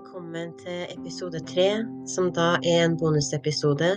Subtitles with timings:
[0.00, 3.90] velkommen til episode tre, som da er en bonusepisode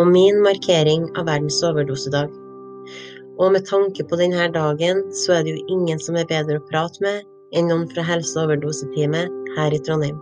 [0.00, 2.30] om min markering av verdens overdosedag.
[3.36, 6.64] Og med tanke på denne dagen, så er det jo ingen som er bedre å
[6.70, 10.16] prate med enn noen fra helse- og overdoseteamet her i Trondheim.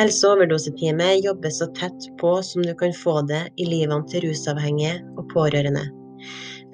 [0.00, 4.26] Helse- og overdoseteamet jobber så tett på som du kan få det i livene til
[4.26, 5.86] rusavhengige og pårørende.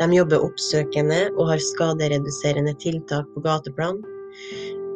[0.01, 4.01] De jobber oppsøkende og har skadereduserende tiltak på gateplan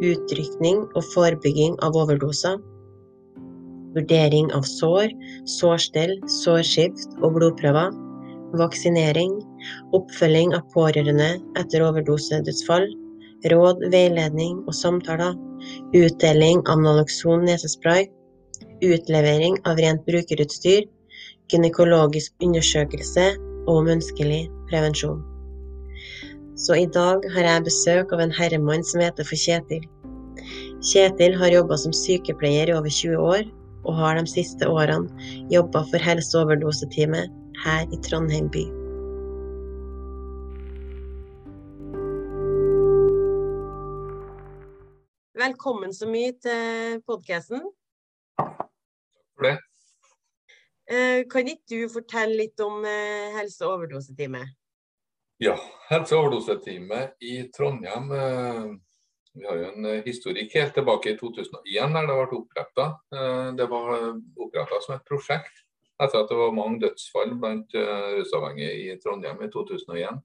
[0.03, 2.59] utrykning og forebygging av overdoser,
[3.97, 5.13] vurdering av sår,
[5.59, 7.93] sårstell, sårskift og blodprøver,
[8.59, 9.37] vaksinering,
[9.97, 12.89] oppfølging av pårørende etter overdosedødsfall,
[13.53, 15.37] råd, veiledning og samtaler,
[15.97, 18.07] utdeling av Naloxon nesespray,
[18.83, 20.87] utlevering av rent brukerutstyr,
[21.53, 23.27] gynekologisk undersøkelse
[23.71, 25.21] og menneskelig prevensjon.
[26.59, 29.85] Så i dag har jeg besøk av en herremann som heter for Kjetil.
[30.83, 33.49] Kjetil har jobba som sykepleier i over 20 år,
[33.85, 35.11] og har de siste årene
[35.51, 37.33] jobba for helseoverdoseteamet
[37.65, 38.65] her i Trondheim by.
[45.43, 47.65] Velkommen så mye til podkasten.
[48.39, 49.57] For det.
[50.91, 54.55] Eh, Kan ikke du fortelle litt om eh, helse- og overdoseteamet?
[55.43, 55.57] Ja,
[55.89, 58.69] helse- og overdoseteamet i Trondheim eh,
[59.35, 62.89] Vi har jo en eh, historikk helt tilbake i 2001 der det ble oppretta.
[63.57, 63.93] Det var
[64.37, 65.63] oppretta som et prosjekt
[66.03, 70.21] etter at det var mange dødsfall blant eh, rusavhengige i Trondheim i 2001.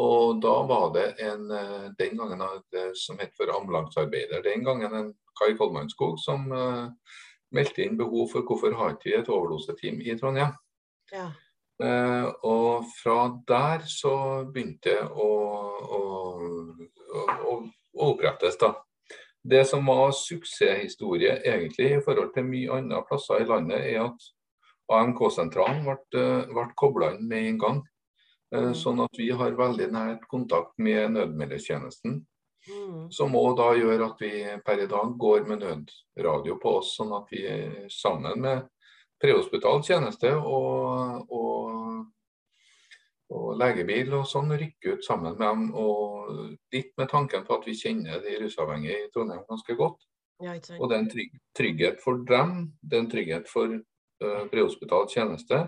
[0.00, 4.94] Og da var det en, eh, den gangen det som het for ambulansearbeider, den gangen
[4.94, 6.50] en Kai Kolmannskog som
[7.54, 10.52] meldte inn behov for hvorfor har ikke vi et overdoseteam i Trondheim.
[11.14, 11.30] Ja.
[11.80, 14.12] Uh, og fra der så
[14.52, 15.28] begynte det å,
[15.80, 16.00] å,
[17.16, 17.54] å, å
[17.96, 18.74] opprettes, da.
[19.42, 24.26] Det som var suksesshistorie egentlig i forhold til mye andre plasser i landet, er at
[24.92, 27.80] AMK-sentralen ble, ble kobla inn med en gang.
[28.50, 28.74] Mm.
[28.74, 32.18] Sånn at vi har veldig nært kontakt med nødmeldetjenesten.
[32.68, 33.06] Mm.
[33.14, 34.32] Som òg da gjør at vi
[34.66, 37.46] per i dag går med nødradio på oss, sånn at vi
[37.94, 38.66] sammen med
[39.20, 41.49] prehospital tjeneste og, og,
[43.30, 45.66] og, legebil og sånn rykker ut sammen med dem.
[45.78, 46.30] Og
[46.74, 50.06] litt med tanken på at vi kjenner de rusavhengige i Trondheim ganske godt.
[50.40, 50.54] Ja.
[50.78, 55.04] Og det er en trygg, trygghet for dem, det er en trygghet for uh, prehospital
[55.12, 55.66] tjeneste.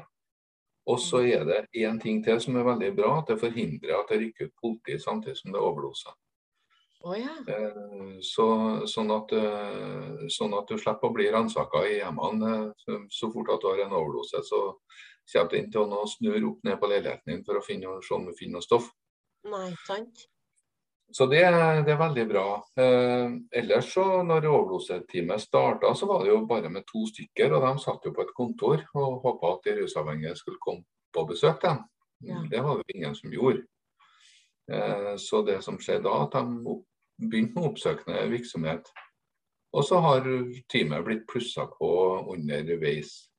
[0.89, 4.09] Og så er det én ting til som er veldig bra, at det forhindrer at
[4.11, 6.17] det rykker ut politi samtidig som det er overdoser.
[7.03, 7.37] Å ja.
[7.45, 8.49] uh, Så,
[8.89, 13.53] sånn, at, uh, sånn at du slipper å bli ransaka i hjemmene så, så fort
[13.53, 14.41] at du har en overdose.
[14.49, 14.62] Så
[15.33, 18.15] kommer du inn til å snurre opp ned på leiligheten din for å finne, se
[18.16, 18.91] om du finner noe stoff.
[19.50, 20.27] Nei, sant.
[21.12, 21.43] Så det,
[21.84, 22.47] det er veldig bra.
[22.81, 27.53] Eh, ellers så når overdoseteamet starta, så var det jo bare med to stykker.
[27.53, 31.27] Og de satt jo på et kontor og håpa at de rusavhengige skulle komme på
[31.28, 31.60] besøk.
[31.62, 31.83] Dem.
[32.25, 32.41] Ja.
[32.50, 33.66] Det var det ingen som gjorde.
[34.72, 36.78] Eh, så det som skjedde da, at de
[37.28, 38.89] begynte med oppsøkende virksomhet.
[39.77, 40.25] Og så har
[40.72, 41.93] teamet blitt plussa på
[42.33, 43.31] underveis.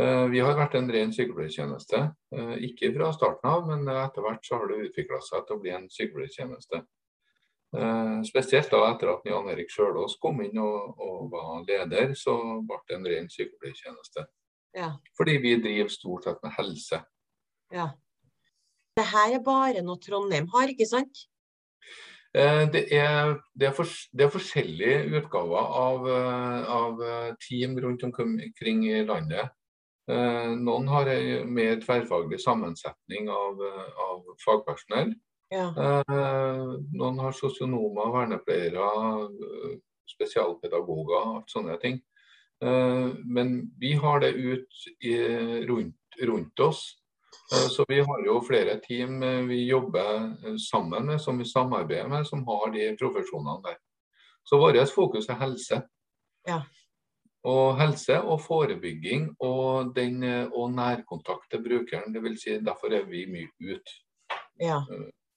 [0.00, 2.02] Eh, Vi har vært en ren sykepleiertjeneste.
[2.32, 5.60] Eh, Ikke fra starten av, men etter hvert så har det utvikla seg til å
[5.62, 6.82] bli en sykepleiertjeneste.
[7.76, 12.36] Eh, Spesielt da etter at Jan Erik Sjølås kom inn og, og var leder, så
[12.64, 14.26] ble det en ren sykepleiertjeneste.
[14.74, 14.94] Ja.
[15.18, 17.04] Fordi vi driver stort sett med helse.
[17.72, 17.90] ja.
[18.92, 21.22] Det her er bare noe Trondheim har, ikke sant?
[22.34, 26.04] Det er, det, er for, det er forskjellige utgaver av,
[26.68, 27.00] av
[27.40, 29.48] team rundt omkring i landet.
[30.12, 35.14] Eh, Noen har en mer tverrfaglig sammensetning av, eh, av fagpersonell.
[35.52, 35.68] Ja.
[35.72, 38.88] Eh, Noen har sosionomer, vernepleiere,
[40.12, 42.00] spesialpedagoger, alt sånne ting.
[42.62, 44.68] Eh, Men vi har det ut
[45.00, 45.16] i,
[45.66, 46.98] rundt, rundt oss.
[47.50, 52.44] Så vi har jo flere team vi jobber sammen med, som vi samarbeider med, som
[52.46, 53.76] har de profesjonene der.
[54.44, 55.82] Så vårt fokus er helse.
[56.46, 56.62] Ja.
[57.44, 62.12] Og helse og forebygging og, den, eh, og nærkontakt til brukeren.
[62.14, 63.96] Det vil si, derfor er vi mye ute.
[64.60, 64.80] Ja.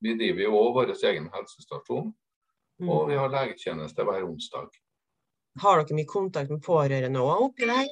[0.02, 2.14] Vi driver jo òg vår egen helsestasjon,
[2.78, 2.90] Mm.
[2.90, 4.68] og vi har legetjeneste hver onsdag.
[5.62, 7.88] Har dere mye kontakt med pårørende òg oppi der?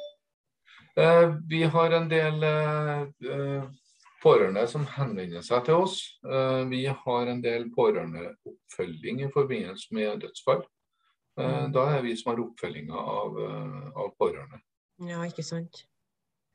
[0.97, 3.63] Eh, Vi har en del eh, eh,
[4.21, 6.19] pårørende som henvender seg til oss.
[6.25, 10.63] Eh, Vi har en del pårørendeoppfølging i forbindelse med dødsfall.
[11.39, 11.71] Eh, Mm.
[11.73, 14.59] Da er vi som har oppfølginga av, eh, av pårørende.
[14.99, 15.85] Ja, ikke sant.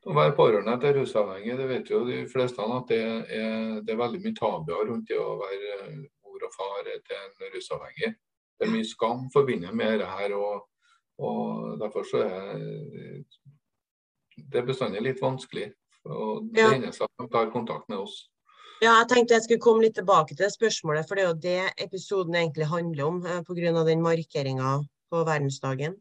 [0.07, 3.97] Å være pårørende til rusavhengige, det vet jo de fleste at det er, det er
[3.99, 8.15] veldig mye tabuer rundt det å være eh, mor og far til en rusavhengig.
[8.59, 10.33] Det er mye skam forbundet med det her.
[10.35, 10.65] og
[11.19, 13.23] Og Derfor så er
[14.51, 15.73] det bestandig litt vanskelig.
[16.05, 16.91] Og det Ja.
[16.91, 18.29] seg at de tar kontakt med oss.
[18.79, 21.39] Ja, jeg tenkte jeg skulle komme litt tilbake til det spørsmålet, for det er jo
[21.43, 23.83] det episoden egentlig handler om, eh, pga.
[23.83, 24.79] den markeringa
[25.11, 25.97] på verdensdagen.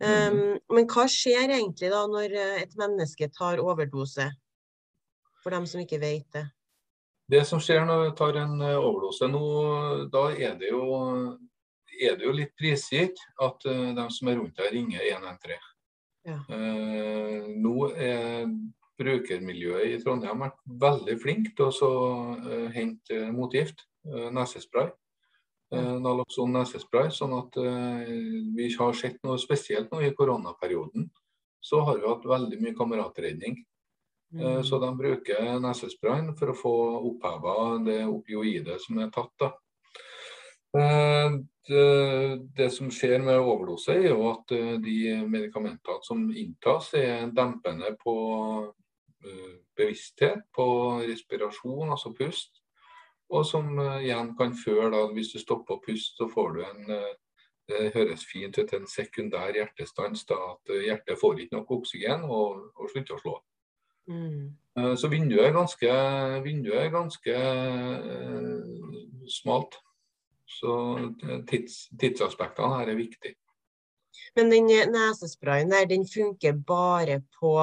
[0.00, 4.30] Um, men hva skjer egentlig da når eh, et menneske tar overdose?
[5.42, 6.46] For dem som ikke vet det.
[7.30, 9.44] Det som skjer når du tar en eh, overdose nå,
[10.10, 11.36] da er det jo,
[12.00, 15.60] er det jo litt prisgitt at de som er rundt deg, ringer 113.
[16.26, 16.40] Ja.
[16.50, 18.50] Uh, nå er
[19.00, 21.92] brukermiljøet i Trondheim vært veldig flink til å så,
[22.44, 24.90] eh, hente motgift, eh, nesespray.
[25.72, 27.54] Eh, Naloxon nesespray, sånn at
[28.56, 31.08] vi har sett noe spesielt nå i koronaperioden.
[31.62, 33.64] Så har vi hatt veldig mye kameratredning.
[34.34, 36.74] Eh, Så de bruker nesesprayen for å få
[37.10, 39.32] oppheva det opioidet som er tatt.
[39.38, 39.52] da.
[40.72, 47.96] Det, det som skjer med overdose, er jo at de medikamentene som inntas, er dempende
[47.98, 48.14] på
[49.76, 50.66] bevissthet, på
[51.04, 52.62] respirasjon, altså pust.
[53.30, 56.62] Og som eh, igjen kan føre, da, hvis du stopper å puste, så får du
[56.66, 57.12] en eh,
[57.70, 60.24] det høres fint ut, en sekundær hjertestans.
[60.26, 63.36] da, At eh, hjertet får ikke nok oksygen og, og slutter å slå.
[64.10, 64.48] Mm.
[64.78, 65.92] Eh, Så vinduet er ganske,
[66.46, 69.78] vinduet er ganske eh, smalt.
[70.50, 73.36] Så eh, tids, tidsaspektene her er viktig.
[74.34, 77.54] Men den eh, nesesprayen der, den funker bare på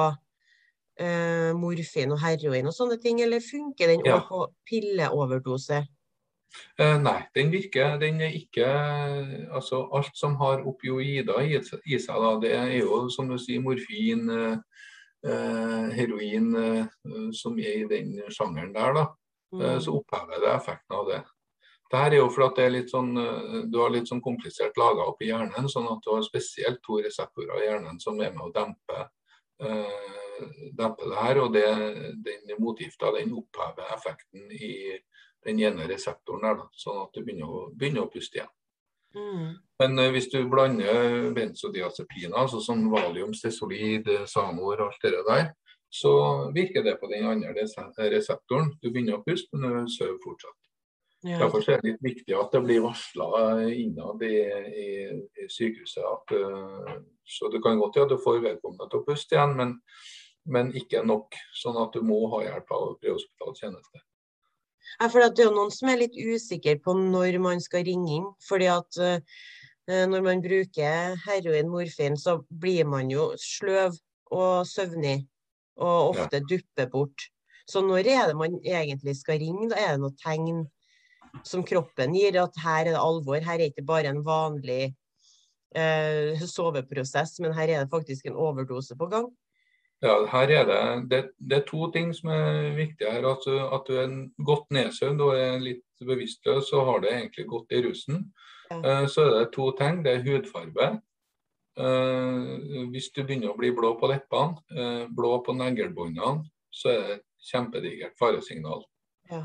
[0.98, 4.18] eh, morfin og heroin og sånne ting, eller funker den Ja.
[4.28, 5.86] på pilleoverdose?
[6.78, 8.66] Eh, nei, den virker Den er ikke
[9.52, 13.60] Altså, alt som har opioider i, i seg, da, det er jo som du sier,
[13.60, 14.56] morfin, eh,
[15.28, 16.86] eh, heroin, eh,
[17.32, 19.06] som er i den sjangeren der, da.
[19.60, 19.80] Eh, Mm.
[19.80, 21.22] så opphever det effekten av det.
[21.90, 23.14] Det her er jo fordi sånn,
[23.72, 26.98] du har litt sånn komplisert laga opp i hjernen, sånn at du har spesielt to
[27.00, 29.08] reseptorer i hjernen som er med å dempe,
[29.60, 30.17] eh,
[30.78, 31.40] dempe det her.
[31.44, 31.66] Og det,
[32.24, 34.74] den motgifta den opphever effekten i
[35.46, 38.54] den ene reseptoren der, da, sånn at du begynner å, begynner å puste igjen.
[39.16, 39.56] Mm.
[39.80, 45.50] Men uh, hvis du blander benzodiazepiner, altså som valium, stesolid, samor, Sanor, alt det der,
[45.88, 46.12] så
[46.52, 47.54] virker det på den andre
[48.12, 48.74] reseptoren.
[48.82, 50.56] Du begynner å puste, men du sover fortsatt.
[51.26, 51.38] Ja.
[51.40, 53.28] Derfor er det litt viktig at det blir varsla
[53.72, 54.90] innad i, i,
[55.42, 56.04] i sykehuset.
[56.04, 59.56] At, uh, så det kan godt gjøre at du får vedkommende til å puste igjen,
[59.58, 59.78] men,
[60.48, 61.36] men ikke nok.
[61.56, 64.02] Sånn at du må ha hjelp av prehospital tjeneste.
[64.98, 68.28] Ja, for det er noen som er litt usikre på når man skal ringe inn.
[68.48, 69.18] fordi at uh,
[69.88, 73.96] når man bruker heroin, morfin, så blir man jo sløv
[74.32, 75.26] og søvnig,
[75.78, 76.24] og Ja.
[76.24, 77.28] ofte dupper bort.
[77.68, 79.68] Så når er det man egentlig skal ringe?
[79.70, 80.66] Da er det noe tegn
[81.44, 83.40] som kroppen gir, at her er det alvor.
[83.40, 84.94] Her er det ikke bare en vanlig
[85.76, 89.28] uh, soveprosess, men her er det faktisk en overdose på gang.
[90.02, 90.80] Ja, her er det,
[91.10, 93.24] det, det er to ting som er viktige her.
[93.26, 94.12] At, du- at du er
[94.46, 98.20] godt nedsøvd og er litt bevisstløs og har det egentlig godt i rusen.
[98.70, 98.78] Ja.
[99.02, 100.04] Eh, Så er det to ting.
[100.04, 101.00] Det er hudfarge.
[101.78, 107.02] Eh, Hvis du begynner å bli blå på leppene, eh, blå på neglebåndene, så er
[107.06, 108.84] det et kjempedigert faresignal.
[109.30, 109.42] Ja.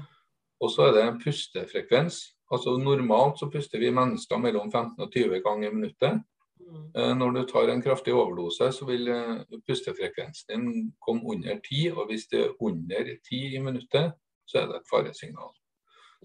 [0.61, 2.21] Og så er det en pustefrekvens.
[2.51, 6.21] Altså Normalt så puster vi mennesker mellom 15 og 20 ganger i minuttet.
[6.67, 6.91] Mm.
[6.95, 11.91] Eh, Når du tar en kraftig overdose, så vil eh, pustefrekvensen din komme under 10.
[11.97, 14.13] Og hvis det er under 10 i minuttet,
[14.47, 15.51] så er det et faresignal.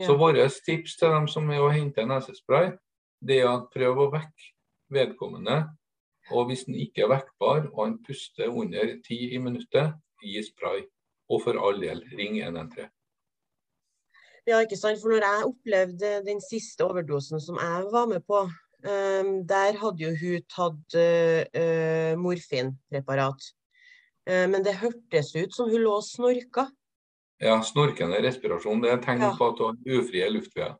[0.00, 0.18] Så Ja.
[0.18, 2.70] vårt tips til dem som er å hente nesespray,
[3.26, 4.52] det er at prøv å vekke
[4.90, 5.68] vedkommende.
[6.30, 10.84] Og hvis den ikke er vekkbar, og han puster under 10 i minuttet, gi spray.
[11.30, 12.88] Og for all del, ring 113.
[14.46, 15.00] Ja, ikke sant.
[15.02, 18.46] For når jeg opplevde den siste overdosen som jeg var med på,
[18.82, 23.48] der hadde jo hun tatt eh, eh, morfinpreparat.
[24.28, 26.68] Eh, men det hørtes ut som hun lå og snorka.
[27.42, 29.32] Ja, snorkende respirasjon det er tegn Ja.
[29.38, 30.76] på at du har ufrie luftveier.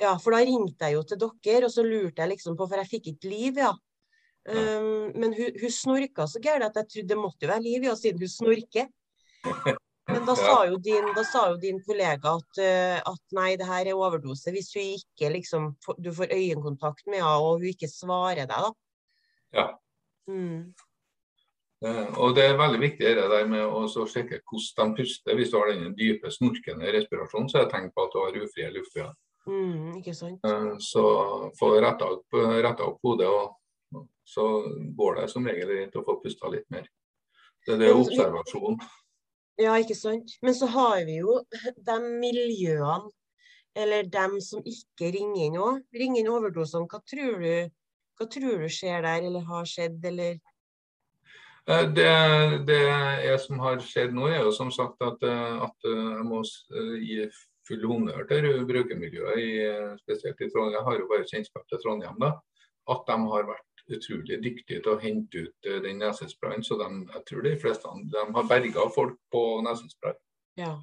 [0.00, 2.76] Ja, for da ringte jeg jo til dere, og så lurte jeg liksom på, for
[2.82, 3.72] jeg fikk ikke liv, ja.
[4.48, 7.86] Ehm, men hun, hun snorka så gærent at jeg trodde det måtte jo være liv,
[7.86, 8.88] ja, siden hun snorker.
[10.08, 13.88] Men da sa jo din, sa jo din kollega at, eh, at nei, det her
[13.88, 14.52] er overdose.
[14.52, 18.72] Hvis hun ikke liksom, du får øyekontakt med henne, og hun ikke svarer deg, da.
[19.54, 19.66] Ja.
[20.28, 20.74] Mm.
[21.84, 25.34] Eh, Og Det er veldig viktig det der med å sjekke hvordan de puster.
[25.36, 28.40] Hvis du har den dype, snorkende respirasjonen, så er det tegn på at du har
[28.44, 29.14] ufrie luftveier.
[29.46, 30.40] Mm, ikke sant?
[30.44, 31.04] Eh, Så
[31.58, 34.44] få retta opp, opp hodet, og så
[34.96, 36.86] går det som regel greit å få pusta litt mer.
[37.66, 38.78] Det er det Men- observasjon.
[39.60, 40.34] Ja, ikke sant.
[40.42, 41.38] Men så har vi jo
[41.88, 43.12] de miljøene,
[43.74, 45.80] eller dem som ikke ringer inn òg.
[45.94, 46.88] Ringer inn overdosene.
[46.90, 47.54] Hva tror du
[48.14, 50.36] Hva tror du skjer der, eller har skjedd, eller?
[51.66, 52.10] Eh, det,
[52.68, 56.26] det er som har skjedd nå, er jo som sagt at, eh, at eh, jeg
[56.28, 56.42] må
[57.00, 57.16] gi
[57.64, 60.76] full honnør til brukermiljøet, spesielt i Trondheim.
[60.76, 62.34] Jeg har jo bare kjennskap til Trondheim, da.
[62.92, 66.64] At de har vært utrolig dyktige til å hente ut den nesesprayen.
[66.64, 70.16] Så de, jeg tror de fleste de har berga folk på nesespray.
[70.60, 70.76] Ja,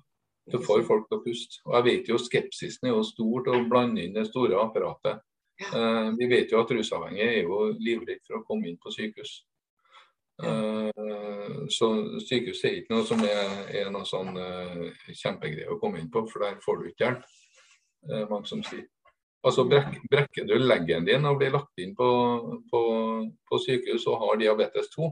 [0.51, 1.61] så får folk til å puste.
[1.67, 5.21] Og jeg vet jo skepsisen er jo stor til å blande inn det store apparatet.
[5.61, 5.71] Ja.
[5.77, 9.41] Eh, vi vet jo at rusavhengige er jo livredde for å komme inn på sykehus.
[10.41, 11.87] Uh, så
[12.25, 16.23] sykehus er ikke noe som er, er noe sånn eh, kjempegreie å komme inn på,
[16.31, 17.27] for der får du ikke hjelp.
[18.09, 18.87] Uh, mange som sier.
[19.41, 22.07] Altså brek, Brekker du leggen din og blir lagt inn på,
[22.69, 22.81] på,
[23.49, 25.09] på, sykehus og har diabetes 2,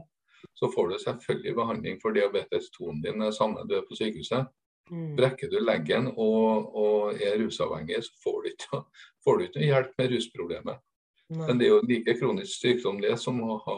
[0.58, 4.46] så får du selvfølgelig behandling for diabetes 2-en din samme du er på sykehuset.
[4.90, 5.16] Mm.
[5.18, 8.80] Brekker du leggen og, og, er rusavhengig, så får du ikke,
[9.24, 10.86] får du ikke hjelp med rusproblemet.
[11.30, 11.46] Nei.
[11.46, 13.76] Men det er jo like kronisk sykdom det som å ha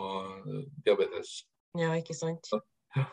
[0.84, 1.42] diabetes.
[1.76, 2.48] Ja, ikke sant.
[2.96, 3.08] Ja.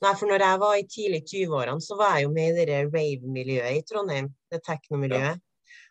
[0.00, 2.78] Nei, for når jeg var i tidlig 20-årene, så var jeg jo med i det
[2.86, 4.30] rave-miljøet i Trondheim.
[4.50, 5.42] Det teknomiljøet.
[5.42, 5.49] Ja.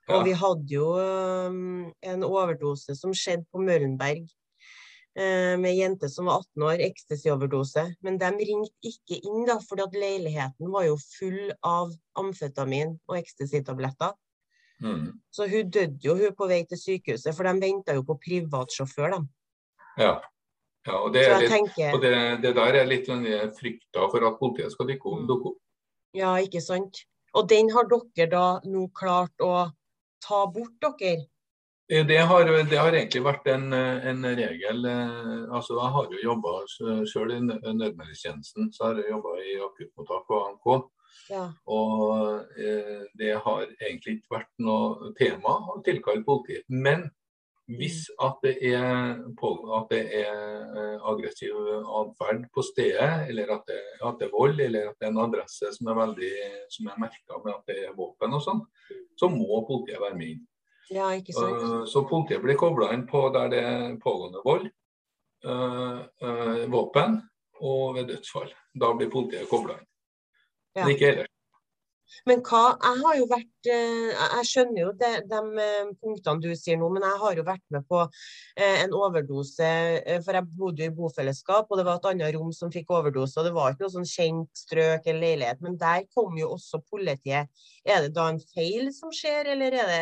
[0.09, 0.17] Ja.
[0.17, 6.09] Og vi hadde jo um, en overdose som skjedde på Møllenberg uh, med ei jente
[6.09, 7.83] som var 18 år, ecstasy-overdose.
[8.05, 14.17] Men de ringte ikke inn, da, for leiligheten var jo full av amfetamin og ecstasy-tabletter.
[14.81, 15.13] Mm.
[15.29, 19.13] Så hun døde jo hun på vei til sykehuset, for de venta jo på privatsjåfør,
[19.13, 19.21] de.
[19.99, 20.13] Ja.
[20.87, 20.95] ja.
[20.95, 21.93] og, det, litt, tenker...
[21.93, 22.13] og det,
[22.47, 23.27] det, der er litt sånn
[23.59, 25.59] frykta for at politiet skal dukke opp.
[26.17, 27.03] Ja, ikke sant.
[27.37, 29.69] Og den har dere da nå klart å
[30.25, 31.27] ta bort, dere?
[31.89, 34.85] Eh, det har, det har, egentlig vært en, en, regel.
[34.85, 36.55] Eh, altså Jeg har jo jobba
[37.09, 38.71] sjøl i nødmeldingstjenesten.
[38.73, 40.89] Så har jeg jobba i akuttmottak og ANK.
[41.29, 41.45] Ja.
[41.65, 46.65] Og eh, det har egentlig ikke vært noe tema å tilkalle politiet.
[46.69, 47.09] Men
[47.77, 50.37] hvis at det er, på, at det er
[50.73, 51.53] eh, aggressiv
[51.99, 55.21] atferd på stedet, eller at det, at det, er vold, eller at det er en
[55.21, 56.31] adresse som er veldig,
[56.73, 58.63] som er merka med at det er våpen og sånn,
[59.19, 60.45] så må politiet være med inn.
[60.89, 61.11] Ja.
[61.13, 64.65] Uh, så politiet blir kobla inn på der det er pågående vold,
[65.45, 67.19] uh, våpen
[67.61, 68.49] og ved dødsfall.
[68.73, 69.89] Da blir politiet kobla inn.
[70.73, 70.87] Ja.
[70.87, 71.35] Men ikke ellers.
[72.27, 76.49] Men hva, jeg har jo vært eh, Jeg skjønner jo de, de eh, punktene du
[76.57, 79.71] sier nå, men jeg har jo vært med på eh, en overdose.
[80.25, 83.37] For jeg bodde jo i bofellesskap, og det var et annet rom som fikk overdose.
[83.39, 86.81] Og det var ikke noe sånn kjent strøk eller leilighet, men der kom jo også
[86.89, 87.51] politiet.
[87.85, 90.01] Er det da en feil som skjer, eller er det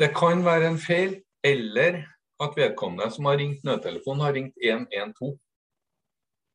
[0.00, 2.02] Det kan være en feil, eller
[2.42, 5.34] at vedkommende som har ringt nødtelefonen, har ringt 112.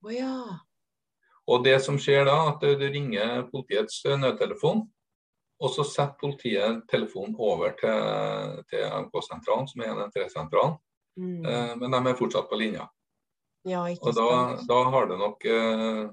[0.08, 0.38] Å ja.
[1.48, 4.84] Og det som skjer da, at du ringer politiets nødtelefon,
[5.58, 10.76] og så setter politiet telefonen over til, til MK-sentralen, som er 113-sentralen.
[11.18, 11.46] Mm.
[11.46, 12.86] Eh, men de er fortsatt på linja.
[13.68, 14.28] Ja, og da,
[14.68, 16.04] da, har du nok, eh,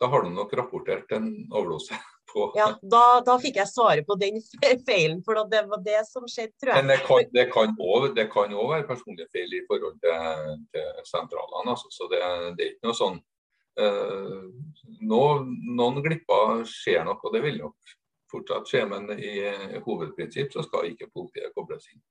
[0.00, 1.96] da har du nok rapportert en overdose.
[2.34, 2.48] På.
[2.58, 4.40] Ja, da, da, fikk jeg svaret på den
[4.88, 6.82] feilen, for det var det som skjedde, tror jeg.
[6.82, 7.44] Men det
[8.32, 11.62] kan, òg være personlige feil i forhold til, til sentralene.
[11.76, 11.92] Altså.
[11.94, 12.18] Så det,
[12.56, 13.20] det, er ikke noe sånn
[15.04, 17.94] noen glipper skjer nok, og det vil nok
[18.30, 19.34] fortsatt skje, men i
[19.84, 22.02] hovedprinsipp så skal ikke politiet kobles inn.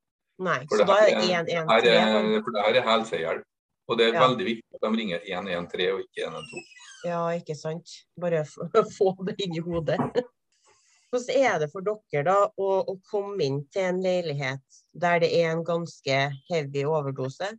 [0.43, 2.39] Nei, for så da er det 113?
[2.43, 3.50] For det her er helsehjelp.
[3.91, 4.22] Og det er ja.
[4.24, 6.70] veldig viktig at de ringer 113 og ikke 112.
[7.03, 7.98] Ja, ikke sant.
[8.20, 8.46] Bare
[8.98, 10.00] få det inn i hodet.
[11.13, 15.29] Hvordan er det for dere da å, å, komme inn til en leilighet der det
[15.38, 17.51] er en ganske heavy overdose?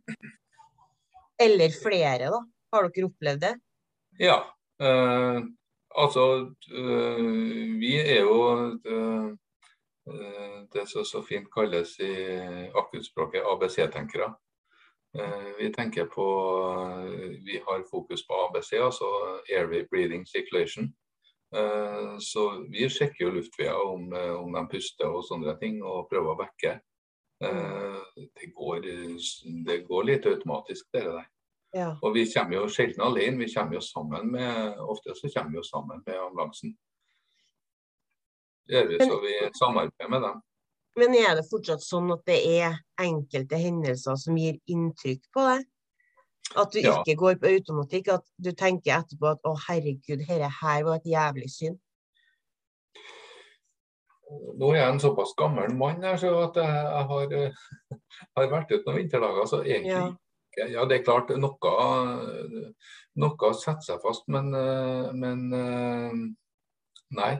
[1.39, 2.41] Eller flere, da?
[2.73, 3.53] Har dere opplevd det?
[4.19, 4.37] Ja.
[4.81, 5.41] Eh,
[5.95, 7.25] altså, eh,
[7.79, 8.39] vi er jo
[8.83, 9.37] det,
[10.73, 12.13] det som så fint kalles i
[12.77, 14.33] akuttspråket ABC-tenkere.
[15.17, 16.25] Eh, vi tenker på
[17.45, 19.05] Vi har fokus på ABC, altså
[19.49, 20.93] airway breathing circulation.
[21.55, 26.33] Eh, så vi sjekker jo luftveier om, om de puster og sånne ting, og prøver
[26.33, 26.73] å vekke.
[27.43, 28.89] Eh, det går,
[29.67, 31.23] det går litt automatisk, det der.
[31.75, 31.89] Ja.
[32.01, 35.59] Og vi kommer jo sjelden alene, vi kommer jo sammen med ofte så kommer vi
[35.59, 36.71] jo sammen med ambulansen.
[38.65, 40.41] Det gjør vi, så vi samarbeider med dem.
[40.95, 45.67] Men er det fortsatt sånn at det er enkelte hendelser som gir inntrykk på deg?
[46.55, 46.95] At du ja.
[47.01, 51.09] ikke går på automatikk, at du tenker etterpå at å herregud, dette her var et
[51.11, 51.81] jævlig synd?
[54.55, 57.33] Nå er jeg en såpass gammel mann her, så at jeg, jeg har,
[58.37, 59.49] har, vært ute noen vinterdager.
[59.51, 60.13] Så egentlig ja.
[60.57, 61.73] Ja, det er klart noe,
[63.19, 64.53] noe setter seg fast, men,
[65.19, 65.41] men
[67.11, 67.33] nei.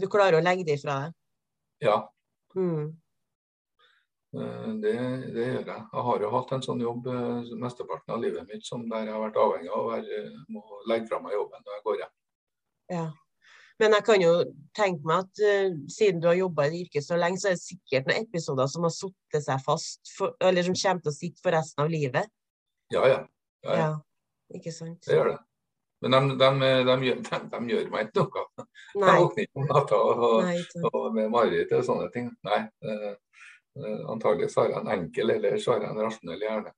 [0.00, 1.16] Du klarer å legge det ifra deg?
[1.84, 1.96] Ja.
[2.56, 2.90] Mm.
[4.34, 4.92] Eh, det,
[5.34, 5.82] det, gjør jeg.
[5.92, 9.16] Jeg har jo hatt en sånn jobb eh, mesteparten av livet mitt som der jeg
[9.16, 12.14] har vært avhengig av å legge fra meg jobben når jeg går hjem.
[12.94, 13.06] Ja.
[13.80, 14.32] Men jeg kan jo
[14.76, 17.64] tenke meg at uh, siden du har jobba i yrket så lenge, så er det
[17.64, 21.44] sikkert noen episoder som har satt seg fast, for, eller som kommer til å sitte
[21.44, 22.28] for resten av livet.
[22.92, 23.20] Ja, ja.
[23.64, 23.86] ja, ja.
[23.86, 25.00] ja ikke sant.
[25.06, 25.38] Det gjør det.
[26.00, 27.18] Men de, de, de, gjør,
[27.52, 28.66] de gjør, meg ikke noe.
[28.96, 29.08] Nei.
[29.08, 30.22] Jeg våkner ikke om natta og,
[30.90, 32.30] og, med mareritt og sånne ting.
[32.48, 32.60] Nei.
[32.84, 36.72] Uh, antagelig så har jeg en enkel eller så har jeg en rasjonell hjerne.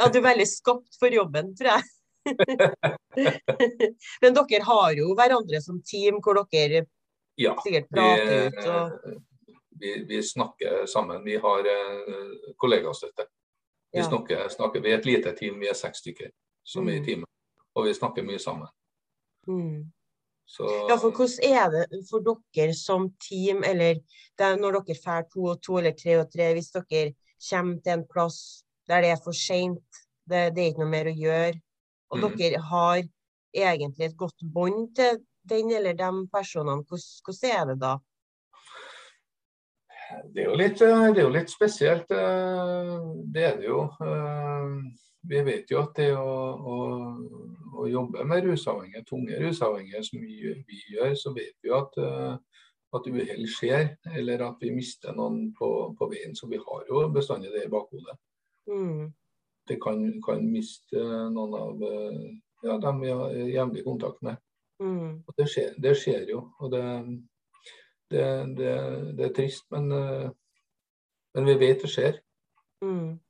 [0.00, 1.88] Ja, du er veldig skapt for jobben, tror jeg.
[4.22, 6.84] Men dere har jo hverandre som team, hvor dere
[7.40, 9.20] ja, sikkert prater ut og
[9.80, 11.24] vi, vi, snakker sammen.
[11.24, 13.24] Vi har uh, kollegastøtte.
[13.92, 14.04] Vi, ja.
[14.04, 16.28] snakker, snakker, vi er et lite team, vi er seks stykker
[16.62, 16.90] som mm.
[16.90, 17.06] er i mm.
[17.06, 17.30] teamet.
[17.74, 18.68] Og vi snakker mye sammen.
[19.48, 19.88] Mm.
[20.50, 20.66] Så...
[20.90, 24.02] Ja, for hvordan er det for dere som team, eller
[24.58, 27.12] når dere drar to og to eller tre og tre, hvis dere
[27.48, 28.40] kommer til en plass
[28.90, 31.60] der det er for seint, det, det, er ikke noe mer å gjøre,
[32.10, 32.36] og mm.
[32.38, 33.02] dere har
[33.54, 36.84] egentlig et godt bånd til den eller de personene.
[36.88, 37.96] Hvordan, er det da?
[40.34, 42.10] Det er, jo litt, det er jo litt spesielt.
[42.10, 42.96] Eh,
[43.30, 43.84] det er det jo.
[44.02, 44.72] Eh,
[45.30, 46.32] vi vet jo at det å,
[46.72, 46.78] å,
[47.78, 52.64] å jobbe med rusavhengige, tunge rusavhengige som vi, vi, gjør, så vet vi at, eh,
[52.98, 56.34] at uhell skjer, eller at vi mister noen på, på, veien.
[56.34, 58.18] Så vi har jo bestandig det i bakhodet.
[58.70, 59.10] Mm
[59.70, 60.98] det kan, kan miste
[61.30, 62.22] noen av eh,
[62.66, 64.40] ja, dem vi har jevnlig kontakt med.
[64.82, 65.22] Mm.
[65.36, 66.44] Det, skjer, det, skjer, jo.
[66.58, 66.84] Og det,
[68.10, 68.26] det,
[69.14, 70.28] det er trist, men, eh,
[71.36, 72.18] men, vi vet det skjer.
[72.82, 73.20] Mm.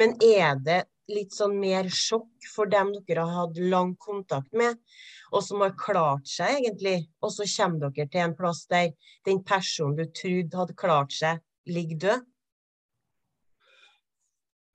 [0.00, 0.78] Men er det
[1.12, 4.80] litt sånn mer sjokk for dem dere har hatt lang kontakt med,
[5.30, 8.94] og som har klart seg, egentlig, og så kommer dere til en plass der
[9.28, 12.26] den personen du trodde hadde klart seg, ligger død?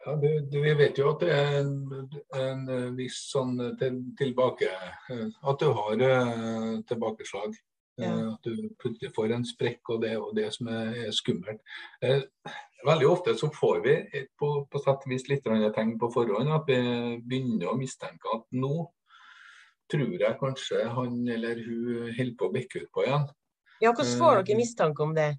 [0.06, 1.74] Ja, det, det, Vi vet jo at det er en,
[2.38, 4.70] en viss sånn til, tilbake
[5.12, 7.54] At du har uh, tilbakeslag.
[8.02, 8.10] Ja.
[8.10, 11.62] Uh, at du plutselig får en sprekk, og det er det som er, er skummelt.
[12.02, 12.24] Uh,
[12.88, 13.96] veldig ofte så får vi
[14.40, 16.80] på, på sett og vis litt tegn på forhånd at vi
[17.22, 18.88] begynner å mistenke at nå
[19.92, 23.30] tror jeg kanskje han eller hun holder på å bikke ut på igjen.
[23.82, 25.32] Ja, Hvordan får dere mistanke om det?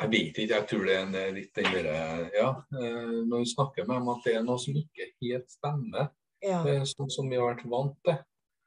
[0.00, 1.96] Jeg vet ikke, jeg tror det er en litt den derre
[2.34, 6.08] Ja, eh, når vi snakker med dem at det er noe som ikke helt stemmer,
[6.42, 6.60] ja.
[6.66, 8.18] Eh, sånn som vi har vært vant til.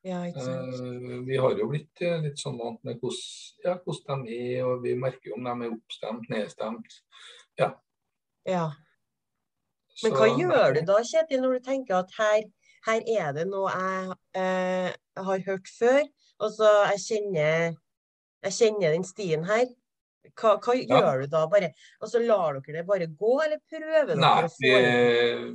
[0.07, 0.21] Ja,
[1.27, 3.23] vi har jo blitt litt sånn vant med hvordan,
[3.65, 6.99] ja, hvordan de er, og vi merker jo om de er oppstemt, nedstemt.
[7.59, 7.73] Ja.
[8.47, 8.67] ja.
[10.03, 12.45] Men hva Så, gjør du da, Kjetil, når du tenker at her,
[12.87, 14.95] her er det noe jeg eh,
[15.27, 15.99] har hørt før,
[16.39, 17.77] og så jeg kjenner,
[18.45, 19.65] jeg kjenner den stien her.
[20.33, 20.85] Hva, hva ja.
[20.87, 21.43] gjør du da?
[21.51, 24.73] Bare, altså, lar dere det bare gå, eller prøver dere Nei, vi,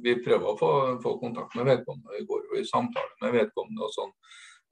[0.04, 0.70] vi, prøver å få,
[1.02, 2.16] få, kontakt med vedkommende.
[2.18, 4.14] Vi går jo i samtale med vedkommende og sånn.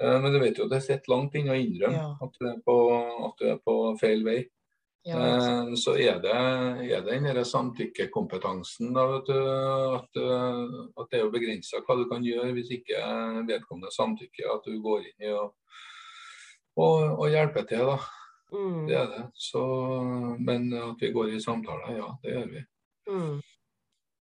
[0.02, 2.08] Eh, men du vet jo det sitter langt inne å innrømme ja.
[2.24, 2.78] at, du er på,
[3.28, 4.40] at du er på feil vei.
[5.08, 6.36] Ja, eh, så er det,
[6.84, 9.38] er det den samtykkekompetansen da, vet du,
[9.96, 13.00] at, at, det er jo begrensa hva du kan gjøre hvis ikke
[13.48, 14.48] vedkommende samtykker.
[14.56, 15.54] At du går inn i og,
[16.76, 17.86] og, og hjelper til.
[17.94, 18.19] da.
[18.52, 18.84] Mm.
[18.88, 19.22] Det er det.
[19.38, 19.62] Så,
[20.38, 22.64] men at vi går i samtaler, ja, det gjør vi.
[23.10, 23.40] Mm.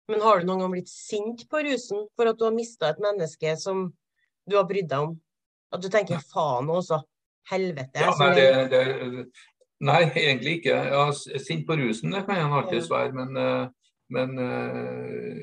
[0.08, 3.00] Men har du noen gang blitt sint på rusen for at du har mista et
[3.02, 3.86] menneske som
[4.44, 5.14] du har brydd deg om?
[5.74, 7.00] At du tenker faen også,
[7.50, 8.02] helvete.
[8.04, 9.24] Ja, nei, det, det,
[9.84, 10.76] nei, egentlig ikke.
[10.92, 15.40] Ja, sint på rusen det kan jeg alltids være, men, eh, men eh,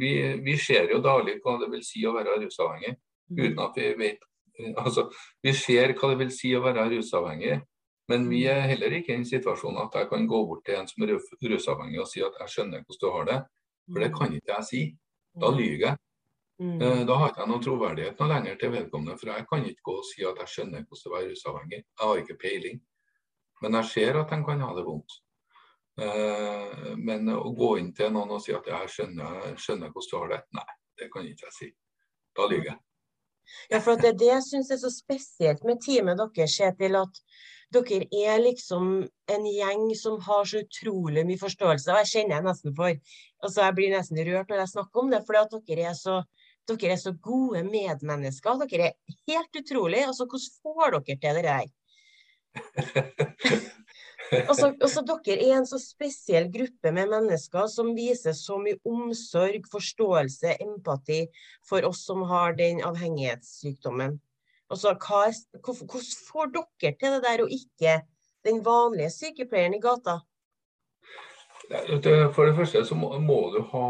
[0.00, 0.12] vi,
[0.44, 2.94] vi, ser jo daglig hva det vil si å være rusavhengig.
[3.32, 3.40] Mm.
[3.40, 4.28] Uten at vi vet
[4.76, 5.06] Altså,
[5.42, 7.54] vi ser hva det vil si å være rusavhengig,
[8.10, 10.88] men vi er heller ikke i en situasjon at jeg kan gå bort til en
[10.90, 11.14] som er
[11.52, 13.40] rusavhengig og si at jeg skjønner hvordan du har det.
[13.90, 14.82] For det kan ikke jeg si.
[15.38, 15.58] Da mm.
[15.58, 15.96] lyver jeg.
[16.62, 16.82] Mm.
[16.82, 19.18] Eh, da har ikke jeg noen troverdighet noe lenger til vedkommende.
[19.20, 21.82] For jeg kan ikke gå og si at jeg skjønner hvordan det er rusavhengig.
[21.82, 22.80] Jeg har ikke peiling.
[23.62, 25.18] Men jeg ser at de kan ha det vondt.
[26.02, 30.16] Eh, men å gå inn til noen og si at jeg skjønner, skjønner hvordan du
[30.18, 31.68] har det, nei, det kan ikke jeg si.
[32.36, 32.80] Da lyver jeg.
[33.70, 37.22] Ja, for det det jeg syns er så spesielt med teamet deres, til at
[37.72, 38.92] dere er liksom
[39.32, 41.90] en gjeng som har så utrolig mye forståelse.
[41.92, 42.92] Og jeg kjenner jeg nesten for
[43.42, 46.22] altså Jeg blir nesten rørt når jeg snakker om det, for dere er så
[46.70, 48.58] dere er så gode medmennesker.
[48.70, 50.06] Dere er helt utrolige.
[50.06, 51.66] Altså, hvordan får dere til det der?
[54.48, 59.66] altså, altså, dere er en så spesiell gruppe med mennesker som viser så mye omsorg,
[59.72, 61.24] forståelse, empati
[61.68, 64.20] for oss som har den avhengighetssykdommen.
[64.72, 65.26] Altså, hva,
[65.60, 67.96] hvordan får dere til det der, og ikke
[68.46, 70.22] den vanlige sykepleieren i gata?
[72.34, 73.88] For det første så må, må du ha,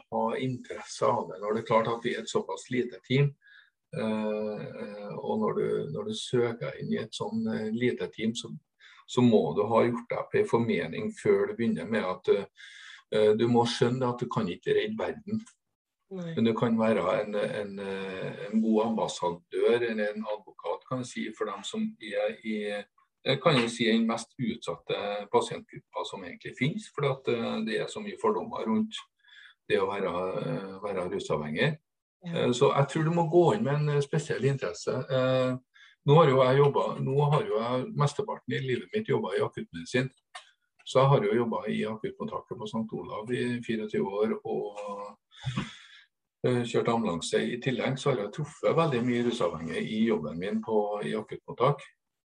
[0.00, 1.40] ha, interesse av det.
[1.42, 3.28] Når det er klart at vi er et såpass lite team,
[3.96, 8.50] eh, og når du, når du, søker inn i et sånn eh, lite team, så,
[9.06, 13.46] så, må du ha gjort deg en formening før du begynner med at eh, du
[13.50, 15.44] må skjønne at du kan ikke redde verden.
[16.12, 16.34] Nei.
[16.36, 21.22] Men du kan være en, en, en, god ambassadør eller en advokat kan jeg si,
[21.36, 22.58] for dem som er i
[23.24, 24.96] kan jeg si den mest utsatte
[25.32, 26.90] pasientgruppa som egentlig finnes.
[26.92, 28.98] For eh, det er så mye fordommer rundt
[29.68, 31.70] det å være, eh, være rusavhengig.
[32.24, 32.34] Ja.
[32.44, 34.98] Eh, så jeg tror du må gå inn med en spesiell interesse.
[36.04, 39.40] Nå har jo jeg jobbet, nå har jo jeg mesteparten i livet mitt jobba i
[39.40, 40.10] akuttmedisin.
[40.84, 42.84] Så jeg har jo jobba i akuttmottaket på St.
[42.92, 44.82] Olav i 24 år og
[46.44, 47.40] kjørt ambulanse.
[47.40, 51.82] I tillegg så har jeg truffet veldig mye rusavhengige i jobben min på, i akuttmottak.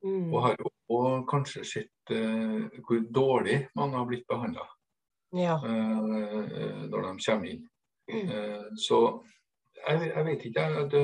[0.03, 0.33] Mm.
[0.33, 4.63] Og har jo kanskje sett uh, hvor dårlig mange har blitt behandla
[5.35, 5.57] ja.
[5.59, 7.65] uh, når de kommer inn.
[8.09, 8.99] Uh, så
[9.75, 10.87] jeg, jeg, vet ikke, jeg.
[10.93, 11.03] Det,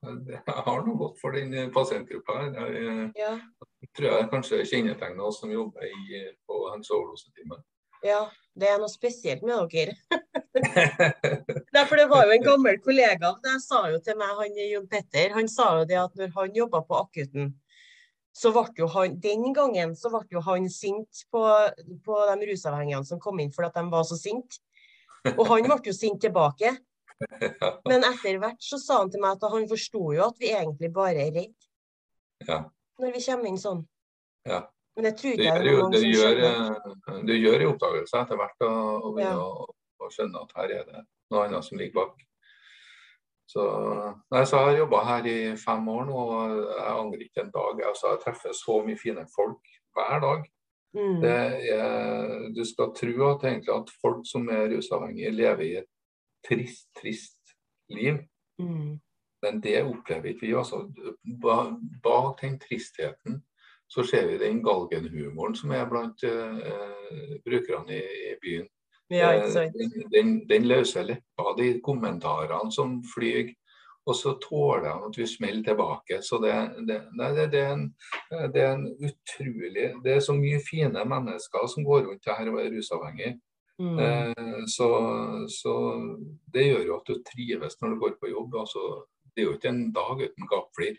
[0.32, 2.40] jeg har noe godt for den pasientgruppa.
[2.50, 3.34] Jeg, ja.
[3.96, 7.60] tror jeg kanskje kjennetegner oss som jobber i, på helse- og.
[8.06, 8.24] Ja,
[8.56, 9.96] det er noe spesielt med dere.
[11.76, 15.34] Derfor det var jo en gammel kollega det sa jo til meg, han Jon Petter,
[15.36, 17.52] han sa jo det at når han jobba på akutten,
[18.36, 21.44] så ble jo han, Den gangen så ble jo han sint på,
[22.04, 24.62] på de rusavhengige som kom inn fordi de var så sinte.
[25.36, 26.72] Og han ble jo sint tilbake.
[27.90, 30.92] Men etter hvert så sa han til meg at han forsto jo at vi egentlig
[30.94, 31.56] bare er redd.
[32.46, 32.62] Ja.
[33.00, 33.82] Når vi kommer inn sånn.
[34.48, 34.62] Ja.
[34.96, 36.40] Men jeg tror ikke det, det er noen det, gjør.
[37.28, 39.34] Det gjør en oppdagelse etter hvert å ja.
[40.10, 42.24] skjønne at her er det noe annet som ligger bak.
[43.50, 43.62] Så,
[44.30, 47.52] nei, så jeg har jobba her i fem år nå, og jeg angrer ikke en
[47.54, 47.84] dag.
[47.88, 50.44] Altså, jeg treffer så mye fine folk hver dag.
[50.94, 51.24] Mm.
[51.26, 55.90] Er, du skal tro at, egentlig, at folk som er rusavhengige, lever i et
[56.46, 57.54] trist, trist
[57.90, 58.22] liv.
[58.62, 59.00] Mm.
[59.42, 60.54] Men det opplever ikke vi.
[60.54, 60.84] altså.
[61.42, 63.40] Bak den tristheten
[63.90, 66.60] så ser vi den galgenhumoren som er blant uh,
[67.42, 68.68] brukerne i, i byen.
[69.10, 73.50] Ja, eh, den, den, den løse leppa, de kommentarene som flyr.
[74.08, 76.20] Og så tåler han at vi smeller tilbake.
[76.22, 76.54] Så det,
[76.88, 77.84] det, nei, det, det, er en,
[78.54, 82.62] det, er en, utrolig Det er så mye fine mennesker som går rundt her og
[82.62, 83.34] er rusavhengige.
[83.80, 83.98] Mm.
[83.98, 84.88] Eh, så,
[85.50, 85.74] så,
[86.54, 88.56] det gjør jo at du trives når du går på jobb.
[88.62, 88.86] Altså,
[89.34, 90.98] det er jo ikke en dag uten gapflir.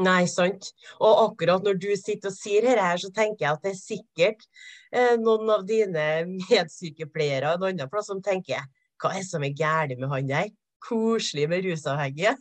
[0.00, 0.70] Nei, sant.
[0.98, 3.78] Og akkurat når du sitter og sier dette her, så tenker jeg at det er
[3.78, 4.46] sikkert
[4.94, 6.04] eh, noen av dine
[6.48, 8.64] medsykepleiere en annen plass som tenker
[9.00, 10.48] hva er det som er galt med han der?
[10.84, 12.32] Koselig med rusavhengige.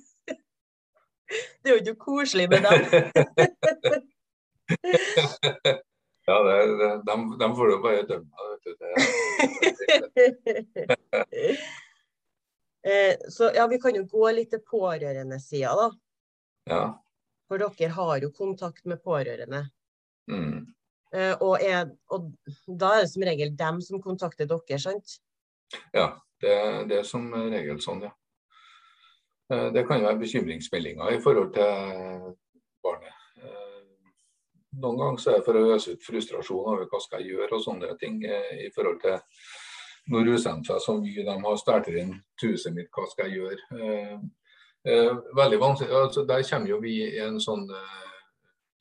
[1.59, 2.79] det er jo ikke koselig med dem.
[6.29, 8.31] ja, det, det, de, de, får jo bare dømme.
[12.87, 15.87] eh, så ja, vi kan jo gå litt til pårørendesida, da.
[16.69, 16.83] Ja.
[17.49, 19.63] For dere har jo kontakt med pårørende.
[20.29, 20.67] Mm.
[21.09, 22.29] Uh, og, er, og,
[22.67, 25.15] da er det som regel dem som kontakter dere, sant?
[25.93, 26.57] Ja, det,
[26.91, 28.13] det er som regel sånn, ja.
[29.49, 32.35] Uh, det kan være bekymringsmeldinger i forhold til
[32.85, 33.15] barnet.
[33.41, 33.81] Uh,
[34.77, 37.57] noen ganger så er det for å øse ut frustrasjon over hva skal jeg gjøre
[37.57, 38.21] og sånne ting.
[38.21, 39.17] i forhold til
[40.13, 44.21] når rusenter så mye de har startet inn huset mitt, hva skal jeg gjøre?
[44.87, 45.95] Eh, veldig vanskelig.
[45.95, 48.11] Altså, der kommer jo vi i en sånn eh,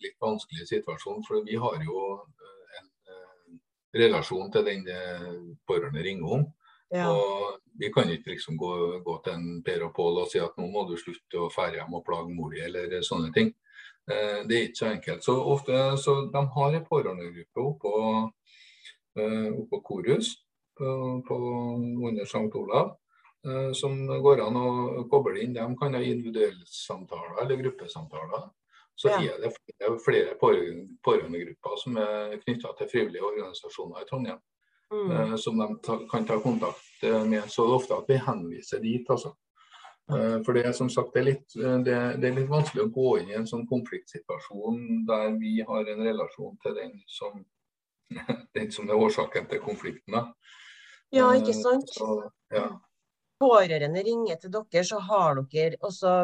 [0.05, 1.25] litt vanskelig situasjon.
[1.27, 3.61] For vi har jo eh, en
[4.03, 4.87] relasjon til den
[5.67, 6.45] pårørende ringer om.
[6.95, 7.11] Ja.
[7.13, 8.73] Og vi kan ikke liksom gå,
[9.05, 11.67] gå, til en Per og Pål og si at nå må du slutte å dra
[11.75, 13.51] hjem og plage mor di, eller sånne ting.
[14.09, 15.25] Det er ikke så enkelt.
[15.25, 17.93] Så ofte så de har en pårørendegruppe oppå,
[19.19, 20.31] oppå Korus
[20.79, 20.89] på,
[21.29, 21.37] på,
[22.09, 22.49] under St.
[22.57, 22.95] Olav.
[23.47, 25.55] Eh, som går an å koble inn.
[25.55, 28.49] De kan ha individuelle samtaler eller gruppesamtaler.
[28.99, 29.19] Så ja.
[29.23, 34.41] er det flere, flere pårørendegrupper som er knytta til frivillige organisasjoner i Trondheim.
[34.91, 35.11] Mm.
[35.13, 37.47] Eh, som de ta, kan ta kontakt eh, med.
[37.47, 39.07] Så det er ofte at vi henviser dit.
[39.11, 39.37] altså.
[40.09, 43.11] For det er som sagt det er, litt, det, det er litt vanskelig å gå
[43.21, 47.43] inn i en sånn konfliktsituasjon der vi har en relasjon til den som,
[48.57, 50.17] den som er årsaken til konflikten.
[50.17, 50.23] Da.
[51.13, 51.93] Ja, ikke sant?
[51.93, 52.23] Så,
[52.57, 52.71] ja
[53.41, 56.15] pårørende ringer til dere, så har dere også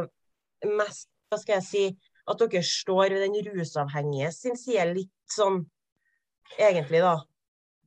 [0.79, 1.85] mest Hva skal jeg si
[2.31, 5.65] At dere står ved den rusavhengige sin side litt sånn
[6.61, 7.19] egentlig, da?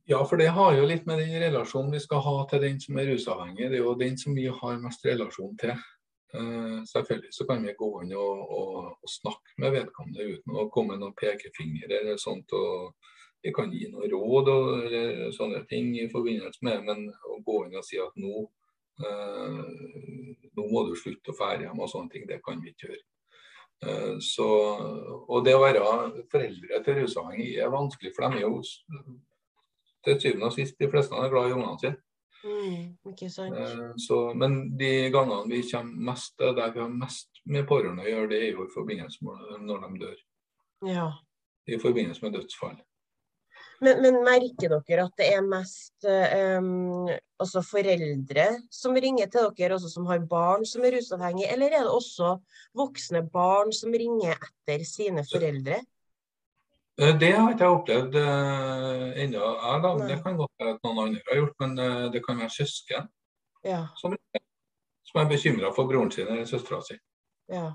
[0.08, 2.96] Ja, for det har jo litt med den relasjonen vi skal ha til den som
[2.98, 3.68] er rusavhengig.
[3.68, 5.74] Det er jo den som vi har mest relasjon til.
[6.34, 10.66] Uh, selvfølgelig så kan vi gå inn og, og, og, snakke med vedkommende uten å
[10.72, 12.52] komme med noen pekefinger eller sånt.
[12.52, 12.94] og
[13.42, 14.94] vi kan gi noen råd og
[15.36, 18.48] sånne ting i forbindelse med men å gå inn og si at nå, eh,
[18.98, 23.04] nå må du slutte å fære hjem og sånne ting, det kan vi ikke gjøre.
[23.86, 24.48] Eh, så,
[25.28, 25.82] og det å være
[26.32, 28.58] foreldre til rusavhengige er vanskelig, for de er jo
[30.06, 32.00] til syvende og sist de fleste er glad i ungene sine.
[32.38, 33.54] Mm, ikke sant.
[33.58, 38.10] Eh, så, men de gangene vi kommer mest, der vi har mest med pårørende å
[38.10, 40.20] gjøre, det er jo i forbindelse med når de dør.
[40.88, 41.08] Ja.
[41.68, 42.78] I forbindelse med dødsfall.
[43.80, 47.06] Men, men, merker dere at det er mest um,
[47.38, 51.86] altså foreldre som ringer til dere, også som har barn som er rusavhengige, eller er
[51.86, 52.32] det også
[52.78, 55.78] voksne barn som ringer etter sine foreldre?
[56.98, 59.52] Eh, det har ikke jeg opplevd uh, ennå.
[59.84, 59.94] da.
[60.10, 61.78] det kan godt være at noen andre har gjort, men
[62.14, 63.06] det kan være søsken
[63.64, 63.84] ja.
[64.00, 64.16] som,
[65.06, 66.98] som, er bekymra for broren sin eller søstera si.
[67.52, 67.70] Ja.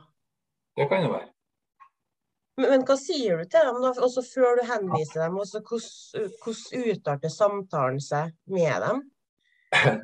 [0.75, 1.32] Det kan det være.
[2.57, 5.39] Men, men, hva sier du til dem da, også før du henviser dem?
[5.41, 9.01] Også, hvordan utarter samtalen seg med dem?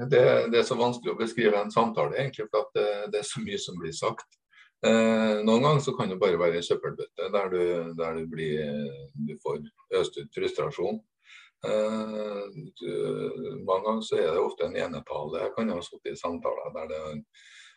[0.09, 3.43] Det, det, er så vanskelig å beskrive en samtale, egentlig, for det, det, er så
[3.43, 4.39] mye som blir sagt.
[4.85, 7.62] Eh, noen ganger så kan det bare være en søppelbøtte der du,
[7.99, 8.73] der du, blir,
[9.13, 9.62] du får
[9.99, 11.01] øst ut frustrasjon.
[11.67, 12.43] Eh,
[12.79, 12.89] du,
[13.67, 15.43] mange ganger så er det ofte en enetale.
[15.43, 17.01] Jeg kan ha sittet i samtaler der det,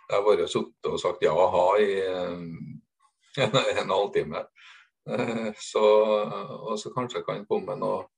[0.08, 2.46] jeg har bare sittet og sagt ja ha i en,
[3.82, 4.46] en halvtime.
[5.10, 5.84] Eh, så,
[6.70, 8.10] og så kanskje kan komme med noen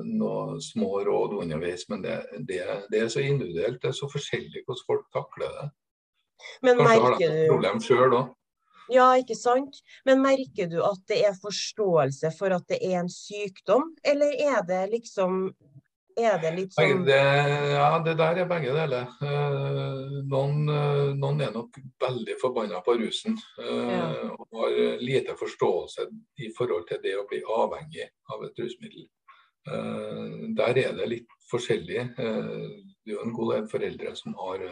[0.00, 2.14] noe små råd underveis, men det,
[2.48, 3.80] det, det, er så individuelt.
[3.82, 5.66] Det er så forskjellig hvordan folk takler det.
[6.64, 8.30] Men kanskje har de et problem sjøl òg.
[8.92, 9.78] Ja, ikke sant.
[10.08, 14.64] Men merker du at det er forståelse for at det er en sykdom, eller er
[14.68, 15.44] det liksom
[16.18, 17.18] er det litt sånn det,
[17.72, 19.08] Ja, det der er begge deler.
[19.24, 23.38] Eh, noen, eh, noen, er nok veldig forbanna på rusen.
[23.60, 24.06] Eh, ja.
[24.36, 26.08] Og har lite forståelse
[26.44, 29.08] i forhold til det å bli avhengig av et rusmiddel.
[29.62, 32.00] Der er det litt forskjellig.
[32.16, 34.64] Det er jo en god del foreldre som har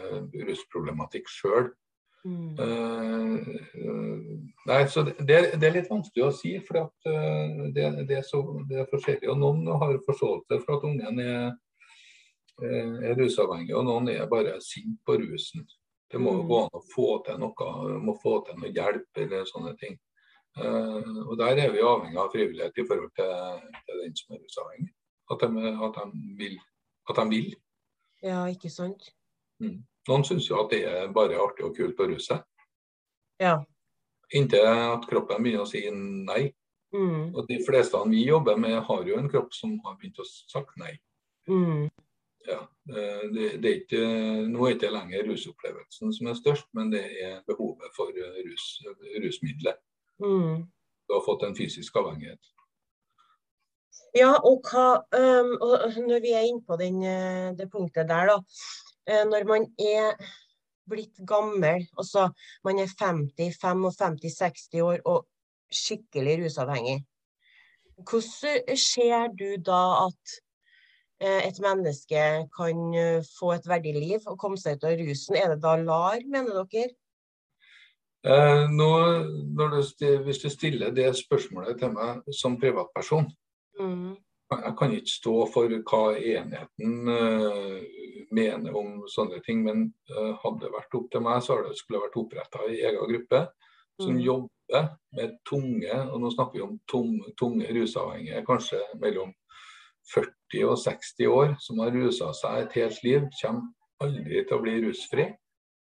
[0.49, 1.69] rusproblematikk sjøl.
[2.21, 2.53] Mm.
[4.69, 8.83] nei, så det, det, er litt vanskelig å si, for det, det, er så, det,
[8.83, 9.29] er forskjellig.
[9.31, 11.51] og Noen har forståelse for at ungen er,
[12.61, 15.65] er rusavhengig, og noen er bare sint på rusen.
[16.11, 19.45] Det må jo gå an å få til noe, må få til noe hjelp eller
[19.49, 19.97] sånne ting.
[20.59, 24.41] Uh, og Der er vi avhengig av frivillighet i forhold til, til den som er
[24.43, 24.91] rusavhengig.
[25.31, 26.57] At de, at de, vil,
[27.09, 27.53] at de vil.
[28.21, 29.07] Ja, ikke sant.
[29.63, 29.79] Mm.
[30.09, 32.45] Noen syns jo at det er bare artig og kult å ruse seg.
[33.41, 33.59] Ja.
[34.33, 36.51] Inntil at kroppen begynner å si nei.
[36.91, 37.31] Mm.
[37.35, 40.75] Og de fleste vi jobber med, har jo en kropp som har begynt å sagt
[40.81, 40.95] nei.
[41.49, 41.89] Mm.
[42.49, 42.59] Ja,
[42.89, 44.05] det, det er ikke,
[44.49, 48.65] nå er det ikke lenger rusopplevelsen som er størst, men det er behovet for rus,
[49.21, 49.77] rusmidler.
[50.23, 50.65] Mm.
[51.07, 52.41] Du har fått en fysisk avhengighet.
[54.17, 58.33] Ja, og, hva, um, og når vi er inne på den, eh, det punktet der,
[58.33, 58.39] da.
[59.09, 60.17] Eh, når man er
[60.89, 62.29] blitt gammel, altså
[62.65, 65.27] man er 50, 55, 60 år og
[65.71, 67.01] skikkelig rusavhengig,
[68.09, 70.37] hvordan ser du da at
[71.21, 72.23] eh, et menneske
[72.57, 75.37] kan eh, få et verdig liv og komme seg ut av rusen?
[75.37, 76.95] Er det da LAR, mener dere?
[78.21, 78.89] Eh, nå,
[79.57, 83.31] du, hvis du stiller det spørsmålet til meg som privatperson,
[83.79, 84.11] mm.
[84.51, 87.77] Jeg kan ikke stå for hva enheten uh,
[88.35, 89.63] mener om sånne ting.
[89.67, 92.73] Men uh, hadde det vært opp til meg, så det skulle det vært oppretta en
[92.75, 93.45] egen gruppe
[94.01, 94.23] som mm.
[94.25, 94.87] jobber
[95.17, 99.33] med tunge, og nå snakker vi om tom, tunge rusavhengige, kanskje mellom
[100.13, 103.69] 40 og 60 år, som har rusa seg et helt liv, kommer
[104.01, 105.27] aldri til å bli rusfri.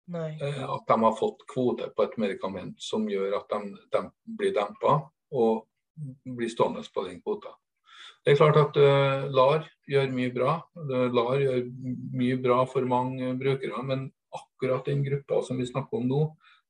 [0.08, 4.00] Uh, at de har fått kvote på et medikament som gjør at de, de
[4.40, 5.02] blir dempa
[5.36, 5.66] og
[6.24, 7.52] blir stående på den kvota.
[8.24, 10.58] Det er klart at uh, LAR gjør mye bra.
[10.76, 11.62] LAR gjør
[12.18, 13.82] mye bra for mange brukere.
[13.86, 16.22] Men akkurat den gruppa som vi snakker om nå,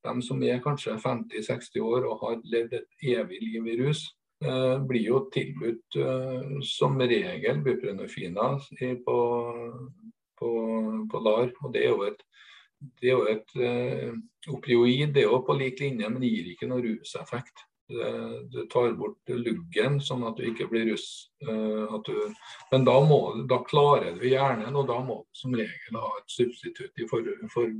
[0.07, 4.05] de som er kanskje 50-60 år og har levd et evig liv i rus,
[4.47, 8.53] uh, blir jo tilbudt uh, som regel buprenorfina
[9.07, 9.19] på,
[10.39, 10.51] på,
[11.11, 11.51] på, LAR.
[11.65, 12.23] Og det er jo et,
[13.01, 16.85] det er jo et opioid, det er jo på lik linje, men gir ikke noe
[16.85, 17.67] ruseffekt.
[17.89, 21.31] Du tar bort luggen, sånn at du ikke blir russ.
[21.41, 22.15] Eh, du,
[22.73, 26.35] men da, må, da, klarer du hjernen, og da må du som regel ha et
[26.35, 27.71] substitutt i for, for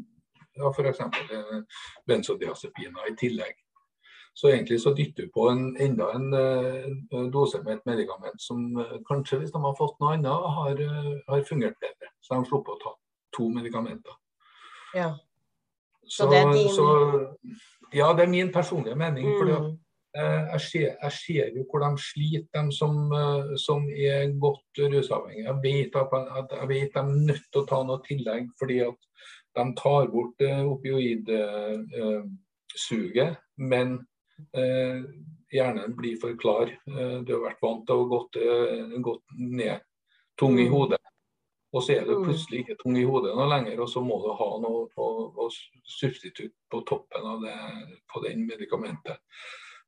[0.57, 1.03] ja, f.eks.
[1.05, 3.59] Eh, benzodiazepiner i tillegg.
[4.39, 8.61] Så egentlig så dytter du på en, enda en uh, dose med et medikament som
[9.09, 10.83] kanskje, hvis de har fått noe annet, har,
[11.27, 12.13] har fungert bedre.
[12.23, 12.93] Så de slipper å ta
[13.35, 14.15] to medikamenter.
[14.95, 15.11] Ja.
[16.07, 16.71] Så, så, det er din...
[16.71, 16.87] så,
[17.93, 19.27] ja, det er min personlige mening.
[19.27, 19.37] Mm.
[19.41, 19.75] fordi Eh,
[20.19, 25.47] jeg ser, jeg ser, jo hvor de sliter, de som, eh, som er godt rusavhengige.
[25.47, 26.11] Jeg vet at,
[26.61, 29.01] jeg vet de er nødt til å ta noe tillegg, fordi at
[29.59, 33.33] de tar bort uh, opioidsuget.
[33.59, 33.89] Men
[35.51, 36.67] hjernen blir for klar.
[36.87, 38.37] du har vært vant til å gått,
[39.03, 39.81] gått ned
[40.39, 40.73] tung i mm.
[40.73, 40.99] hodet.
[41.73, 42.25] Og så er du mm.
[42.25, 45.49] plutselig ikke tung i hodet noe lenger, og så må du ha noe å
[45.99, 47.57] substitutt på toppen av det,
[48.09, 49.21] på den medikamentet.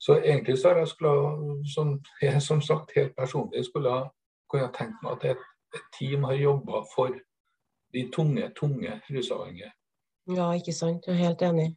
[0.01, 3.97] Så egentlig så har jeg skulle, som, jeg, som sagt helt personlig, skulle
[4.51, 7.15] kunne tenkt meg at et, et team har jobba for
[7.95, 9.73] de tunge, tunge rusavhengige.
[10.31, 11.07] Ja, ikke sant.
[11.07, 11.75] Jeg er helt enig.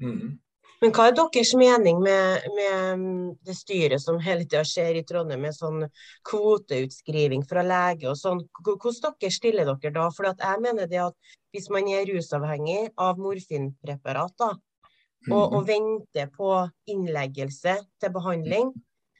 [0.00, 0.38] Mm.
[0.82, 3.02] Men hva er deres mening med, med
[3.46, 5.84] det styret som hele tida skjer i Trondheim, med sånn
[6.26, 8.42] kvoteutskriving fra lege og sånn.
[8.66, 10.08] Hvordan dere stiller dere da?
[10.10, 14.50] For jeg mener det at hvis man er rusavhengig av morfinpreparat, da,
[15.30, 15.68] og, og mm.
[15.68, 16.54] venter på
[16.90, 18.72] innleggelse til behandling,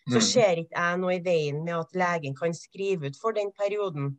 [0.09, 0.27] så mm.
[0.27, 4.17] ser ikke jeg noe i veien med at legen kan skrive ut for den perioden.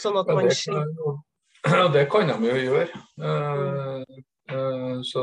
[0.00, 1.22] Sånn at man slipper
[1.64, 2.98] Ja, det kan de jo gjøre.
[3.16, 4.02] Uh,
[4.52, 5.22] uh, så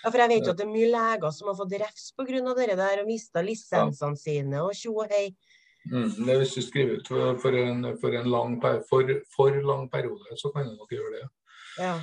[0.00, 2.54] Ja, for jeg vet jo at det er mye leger som har fått refs pga.
[2.56, 4.22] det der og mista lisensene ja.
[4.22, 5.26] sine og tjo og hei.
[5.90, 7.08] Mm, det hvis du skriver ut
[7.42, 8.56] for, en, for en lang,
[8.88, 11.28] for, for lang periode, så kan du nok gjøre det.
[11.78, 11.98] Ja.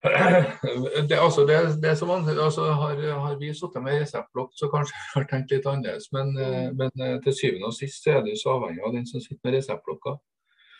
[0.00, 5.12] Det, altså, det, det som altså, har, har, vi sittet med reseptblokk, så kanskje vi
[5.14, 6.08] har tenkt litt annerledes.
[6.16, 6.76] Men, mm.
[6.78, 9.42] men, eh, til syvende og sist så er det så avhengig av den som sitter
[9.44, 10.16] med reseptblokka.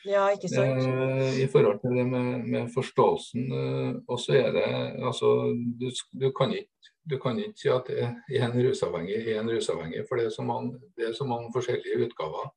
[0.09, 0.81] Ja, ikke sant.
[0.81, 3.53] Eh, I forhold til det med, med forståelsen.
[3.61, 5.35] Eh, og så er det altså
[5.81, 10.17] du, du, kan ikke, du, kan ikke, si at én rusavhengig er en rusavhengig, for
[10.17, 12.49] det er så mange, det er så mange forskjellige utgaver.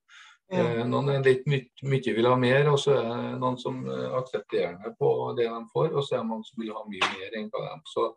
[0.52, 3.80] Eh, noen er litt mye, mye vil ha mer, og så er det noen som
[4.20, 7.12] aksepterer det på det de får, og så er det noen som vil ha mye
[7.16, 8.08] mer enn hva de Så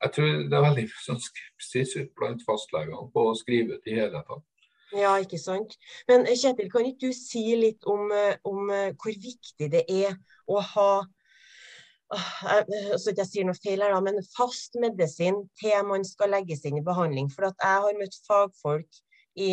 [0.00, 4.22] jeg tror det er veldig sånn skepsis blant fastlegene på å skrive ut i hele
[4.28, 4.46] tatt.
[4.90, 5.76] Ja, ikke sant.
[6.10, 8.12] Men eh, Kjetil, kan ikke du si litt om,
[8.46, 10.14] om hvor viktig det er
[10.50, 10.92] å ha
[12.10, 16.80] så ikke jeg sier noe feil her, men fast medisin til man skal legges inn
[16.80, 17.28] i behandling.
[17.30, 18.98] For at jeg har møtt fagfolk
[19.40, 19.50] i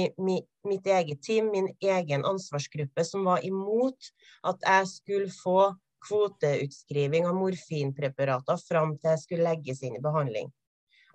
[0.68, 4.10] mitt eget team, min egen ansvarsgruppe, som var imot
[4.48, 5.72] at jeg skulle få
[6.08, 10.52] kvoteutskriving av morfinpreparater fram til jeg skulle legges inn i behandling.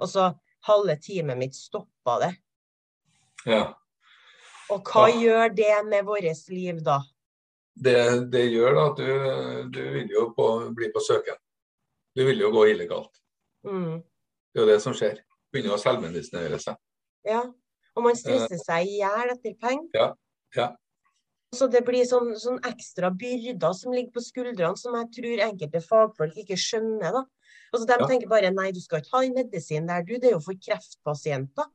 [0.00, 0.32] Og så
[0.66, 2.32] halve teamet mitt stoppa det.
[3.46, 3.64] Ja.
[4.72, 5.18] Og hva ja.
[5.26, 7.00] gjør det med vårt liv da?
[7.72, 7.96] Det,
[8.32, 9.12] det gjør da at du,
[9.72, 11.38] du vil jo på, bli på søken.
[12.16, 13.12] Du vil jo gå illegalt.
[13.64, 14.02] Mm.
[14.52, 15.22] Det er jo det som skjer.
[15.52, 16.76] Begynner å selvmedisinere seg.
[17.28, 17.46] Ja.
[17.96, 19.90] Og man stresser seg i hjel etter penger.
[19.96, 20.08] Ja,
[20.56, 20.70] ja.
[21.52, 25.82] Så det blir sånn, sånn, ekstra byrder som ligger på skuldrene, som jeg tror enkelte
[25.84, 27.18] fagfolk ikke skjønner.
[27.18, 27.26] da.
[27.74, 28.06] Altså, De ja.
[28.08, 30.14] tenker bare nei, du skal ikke ha den medisin der, du.
[30.16, 31.68] Det er jo for kreftpasienter.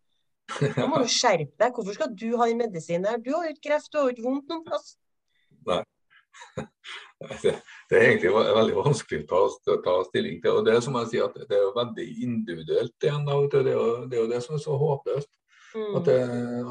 [0.78, 1.76] Da må du skjerpe deg.
[1.76, 3.22] Hvorfor skal du ha den medisin der?
[3.22, 4.96] Du har jo ikke kreft, du har jo ikke vondt noen plass.
[5.70, 5.84] Nei.
[7.18, 7.50] Det,
[7.90, 10.60] det, er egentlig veldig vanskelig å ta, ta, stilling til.
[10.60, 12.94] og Det er som jeg sier, at det er jo veldig individuelt.
[13.02, 13.24] igjen.
[13.26, 15.32] Det er jo det, det som er så håpløst.
[15.76, 15.96] Mm.
[16.00, 16.12] At,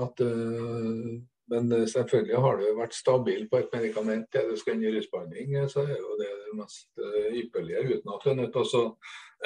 [0.07, 1.11] at, eh,
[1.53, 5.57] men selvfølgelig har du vært stabil på et medikament til du skal inn i rusbehandling,
[5.71, 7.97] så er jo det det mest eh, ypperlige.
[7.97, 8.85] Uten at du er nødt til å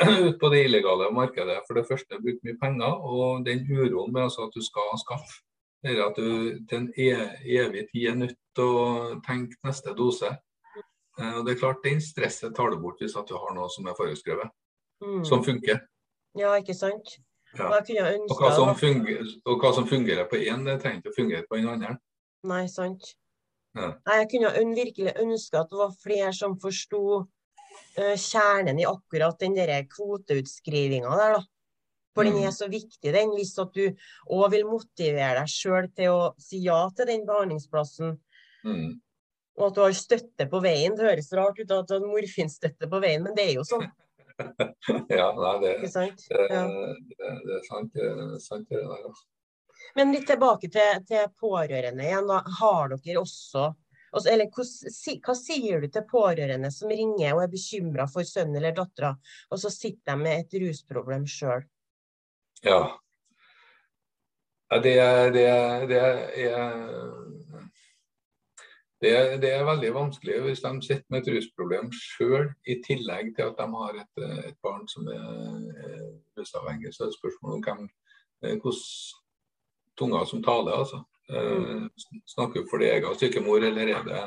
[0.29, 1.61] ut på det illegale markedet.
[1.67, 5.41] For det første bruke mye penger, og den uroen med altså at du skal skaffe.
[5.85, 8.89] Eller at du til en e-, evig tid er nødt til å
[9.27, 10.35] tenke neste dose.
[11.19, 13.71] Eh, og det er klart, Den stresset tar du bort hvis at du har noe
[13.73, 14.53] som er foreskrevet,
[15.05, 15.25] mm.
[15.25, 15.83] som funker.
[16.39, 17.19] Ja, ikke sant.
[17.59, 17.67] Ja.
[17.67, 21.47] Og, og, hva som fungerer, og hva som fungerer på én, trenger ikke å fungere
[21.49, 21.97] på den andre.
[22.47, 23.13] Nei, sant.
[23.77, 23.93] Ja.
[24.07, 29.57] Jeg kunne virkelig ønske at det var flere som forsto uh, kjernen i akkurat den
[29.59, 31.43] der kvoteutskrivinga der, da.
[32.15, 32.33] For mm.
[32.35, 33.35] den er så viktig, den.
[33.37, 33.85] Hvis at du
[34.35, 38.17] òg vil motivere deg sjøl til å si ja til den behandlingsplassen.
[38.67, 38.99] Mm.
[39.61, 40.97] Og at du har støtte på veien.
[40.99, 43.87] Det høres rart ut at du har morfinstøtte på veien, men det er jo sånn.
[45.19, 46.07] ja, nei, det, det,
[46.51, 46.63] ja.
[46.69, 48.97] det, er sant, det sant det der.
[48.97, 49.27] Altså.
[49.95, 52.29] Men litt tilbake til, til pårørende igjen.
[52.31, 52.41] Da.
[52.61, 53.67] Har dere også
[54.13, 54.67] altså, eller, hva,
[55.27, 59.15] hva, sier du til pårørende som ringer og er bekymra for sønnen eller dattera,
[59.51, 61.67] og så sitter de med et rusproblem sjøl?
[62.63, 62.81] Ja.
[64.71, 64.81] ja.
[64.83, 64.97] Det,
[65.35, 65.47] det,
[65.91, 67.40] det er
[69.01, 73.49] det, det, er veldig vanskelig hvis de sitter med et rusproblem sjøl, i tillegg til
[73.49, 75.23] at de har et, et barn som er
[76.39, 76.93] rusavhengig.
[76.93, 77.87] Så er det spørsmål om hvem,
[78.45, 78.83] eh, hvordan
[80.01, 80.83] tunger som taler.
[80.83, 81.03] altså.
[81.31, 81.89] Mm.
[82.27, 84.23] Snakker for det egen sykemor, eller er det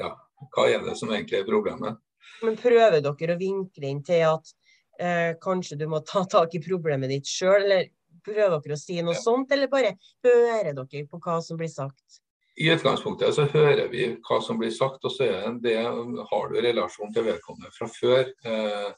[0.00, 0.14] ja,
[0.54, 1.98] hva er det som egentlig er problemet?
[2.42, 4.52] Men Prøver dere å vinkle inn til at
[4.98, 7.90] eh, kanskje du må ta tak i problemet ditt sjøl, eller
[8.22, 9.22] Prøver dere å si noe ja.
[9.22, 12.21] sånt, eller bare hører dere på hva som blir sagt?
[12.54, 16.58] I utgangspunktet så hører vi hva som blir sagt, og så er det, har du
[16.60, 18.28] relasjon til vedkommende fra før.
[18.44, 18.90] Eh,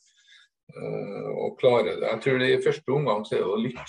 [0.74, 2.08] eh, og klarer det.
[2.08, 3.86] Jeg tror det i første omgang så er det å lytte.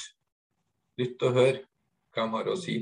[1.01, 1.63] Lytte og høre
[2.13, 2.77] hva de har å si.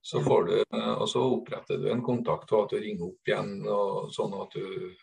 [0.00, 3.28] Så får du, eh, og så oppretter du en kontakt og at du ringer opp
[3.28, 4.96] igjen, og sånn at du,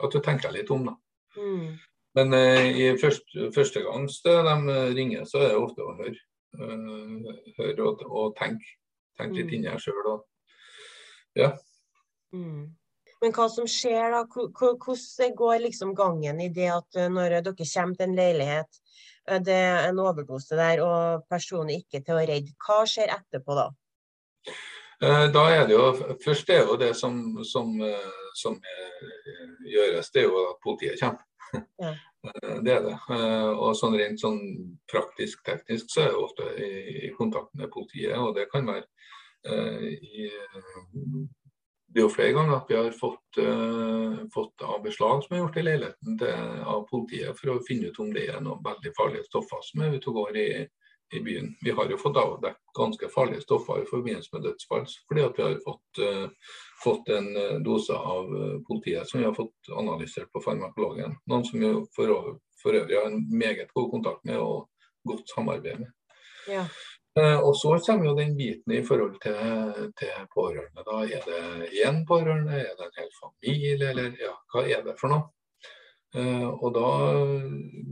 [0.00, 0.88] at du tenker litt om.
[0.88, 0.96] da.
[1.36, 1.72] Mm.
[2.16, 6.16] Men i første, første gang de ringer, så er det ofte å høre.
[7.56, 8.80] Høre og, og tenke.
[9.18, 9.54] Tenke litt mm.
[9.56, 10.12] inni deg sjøl.
[11.38, 11.52] Ja.
[12.34, 12.72] Mm.
[13.22, 14.24] Men hva som skjer da?
[14.26, 18.80] Hvordan går liksom gangen i det at eh, når dere kommer til en leilighet,
[19.28, 23.58] eh, det er en overdose der, og personen ikke til å redde, hva skjer etterpå
[23.58, 23.68] da?
[25.02, 25.86] Da er det jo,
[26.22, 27.72] Først er jo det som, som,
[28.38, 28.54] som
[29.66, 31.24] gjøres, det er jo at politiet kommer.
[31.82, 31.90] Ja.
[32.22, 32.96] Det er det.
[33.58, 34.40] Og sånn rent sånn
[34.90, 38.14] praktisk teknisk så er det ofte i, kontakt med politiet.
[38.18, 38.86] Og det kan være
[39.48, 40.30] uh, i
[41.92, 43.38] det er jo flere ganger at vi har fått,
[44.32, 47.98] fått av beslag som er gjort i leiligheten til, av politiet for å finne ut
[48.00, 50.46] om det er noen veldig farlige stoffer som er ute og går i,
[51.12, 51.54] i byen.
[51.60, 55.42] Vi har jo fått avdekket ganske farlige stoffer i forbindelse med dødsfall, fordi at vi
[55.46, 56.28] har fått uh,
[56.84, 61.16] fått en eh, dose av eh, politiet som vi har fått analysert på farmakologen.
[61.30, 64.68] Noen som vi for, for, øvrig har en meget god kontakt med og
[65.08, 65.92] godt samarbeid med.
[66.50, 66.66] Ja.
[67.44, 70.84] Og Så kommer jo den biten i forhold til, til pårørende.
[70.86, 74.94] Da Er det én pårørende, er det en hel familie, eller ja, hva er det
[75.00, 75.28] for noe?
[76.56, 76.88] Og Da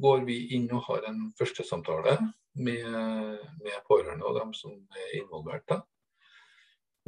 [0.01, 2.17] går vi inn og har en førstesamtale
[2.55, 2.85] med,
[3.63, 5.67] med pårørende og dem som er involvert.
[5.69, 5.81] da.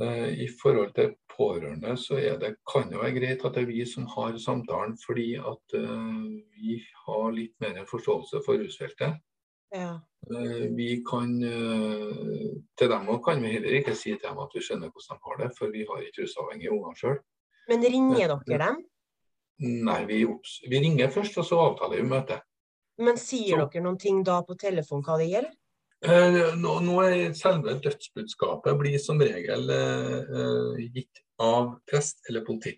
[0.00, 3.84] Eh, I forhold til pårørende så det, kan det være greit at det er vi
[3.86, 9.20] som har samtalen, fordi at uh, vi har litt mer forståelse for rusfeltet.
[9.74, 9.98] Ja.
[10.30, 14.64] Uh, vi kan uh, Til dem kan vi heller ikke si til dem at vi
[14.64, 17.20] skjønner hvordan de har det, for vi har ikke rusavhengige unger sjøl.
[17.68, 18.80] Men ringer dere dem?
[19.62, 20.24] Nei, vi,
[20.68, 22.40] vi, ringer først, og så avtaler vi møte.
[23.02, 23.66] Men sier så.
[23.66, 25.52] dere noen ting da på telefon hva det gjelder?
[26.02, 32.74] Eh, nå, nå er selve dødsbudskapet blir som regel eh, gitt av prest eller politi.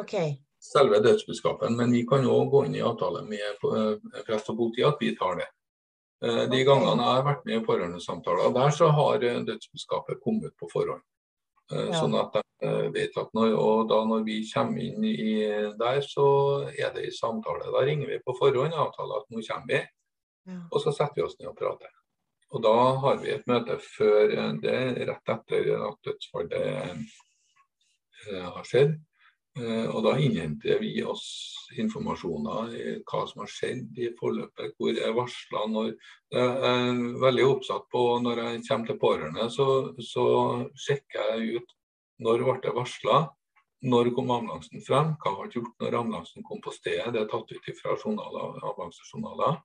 [0.00, 0.38] Okay.
[0.62, 1.72] Selve dødsbudskapet.
[1.76, 5.12] Men vi kan òg gå inn i avtale med eh, prest og politi at vi
[5.18, 5.48] tar det.
[6.24, 10.56] Eh, de gangene jeg har vært med i pårørendesamtaler der, så har eh, dødsbudskapet kommet
[10.58, 11.04] på forhånd.
[11.72, 11.98] Eh, ja.
[12.00, 15.36] Sånn at de vet at når, og da når vi kommer inn i
[15.78, 16.28] der, så
[16.72, 17.70] er det i samtale.
[17.74, 19.82] Da ringer vi på forhånd og avtaler at nå kommer vi.
[20.48, 20.60] Ja.
[20.72, 21.92] Og så setter vi oss ned og prater.
[22.56, 24.78] Og da har vi et møte før det,
[25.10, 28.96] rett etter at dødsfallet eh, har skjedd.
[29.58, 31.24] Eh, og da innhenter vi oss
[31.78, 35.90] informasjoner i hva som har skjedd i forløpet, hvor jeg varsla når
[36.28, 39.66] Jeg er veldig oppsatt på når jeg kommer til pårørende, så,
[40.04, 40.26] så
[40.76, 41.74] sjekker jeg ut
[42.20, 43.22] når ble det varsla,
[43.88, 47.14] når kom ambulansen frem, hva ble gjort når ambulansen kom på stedet.
[47.14, 49.60] Det er tatt ut fra ambulansejournaler.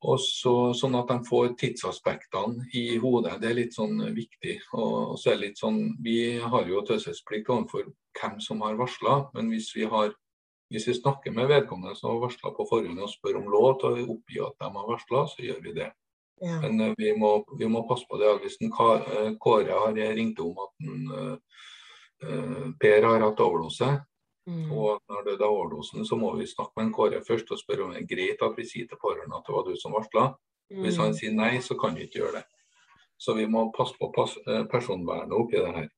[0.00, 3.34] Og så, sånn at de får tidsaspektene i hodet.
[3.42, 4.56] Det er litt sånn viktig.
[4.72, 9.30] Og så er det litt sånn, Vi har jo taushetsplikt overfor hvem som har varsla,
[9.34, 10.14] men hvis vi, har,
[10.72, 13.92] hvis vi snakker med vedkommende som har varsla på forhånd og spør om lov til
[14.00, 15.90] å oppgi at de har varsla, så gjør vi det.
[16.40, 16.56] Ja.
[16.64, 18.32] Men uh, vi, må, vi, må, passe på det.
[18.40, 23.86] Hvis den uh, Kåre har ringt om at en, uh, Per har hatt overdose,
[24.50, 24.70] Mm.
[24.74, 27.86] Og når det er overdosen, så må vi snakke med en Kåre først og spørre
[27.86, 30.30] om det er greit at vi sier til pårørende at det var du som varsla.
[30.70, 30.84] Mm.
[30.84, 32.46] Hvis han sier nei, så kan vi ikke gjøre det.
[33.20, 35.88] Så vi må passe på pass, eh, personvernet oppi det her.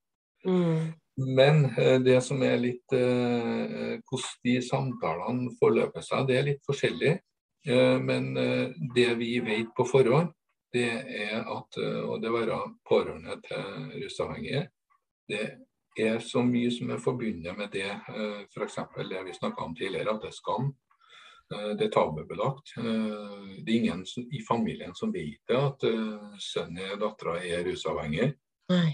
[0.44, 0.92] Mm.
[1.16, 6.62] Men eh, det som er litt eh, Hvordan de samtalene forløper seg, det er litt
[6.66, 7.16] forskjellig.
[7.68, 8.32] Eh, men
[8.96, 10.32] det vi vet på forhånd,
[10.72, 11.76] det er at
[12.08, 12.56] Og det være
[12.88, 14.62] pårørende til rusavhengige,
[15.28, 15.42] det
[15.96, 17.90] er så mye som er forbundet med det.
[17.90, 18.78] Eh, F.eks.
[19.10, 20.72] det vi snakka om tidligere, at det er skam.
[21.52, 22.74] Eh, det er tabubelagt.
[22.78, 25.86] Eh, det er ingen i familien som vet det, at
[26.40, 28.32] sønnen eller dattera er rusavhengig.
[28.72, 28.90] Nei.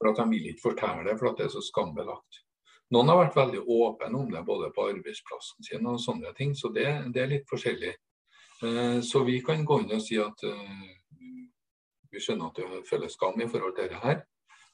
[0.00, 2.44] For at De vil ikke fortelle det, for at det er så skambelagt.
[2.90, 6.56] Noen har vært veldig åpne om det, både på arbeidsplassen sin og sånne ting.
[6.58, 7.92] Så det, det er litt forskjellig.
[9.06, 10.42] Så vi kan gå inn og si at
[12.10, 14.24] vi skjønner at du føler skam i forhold til dette her.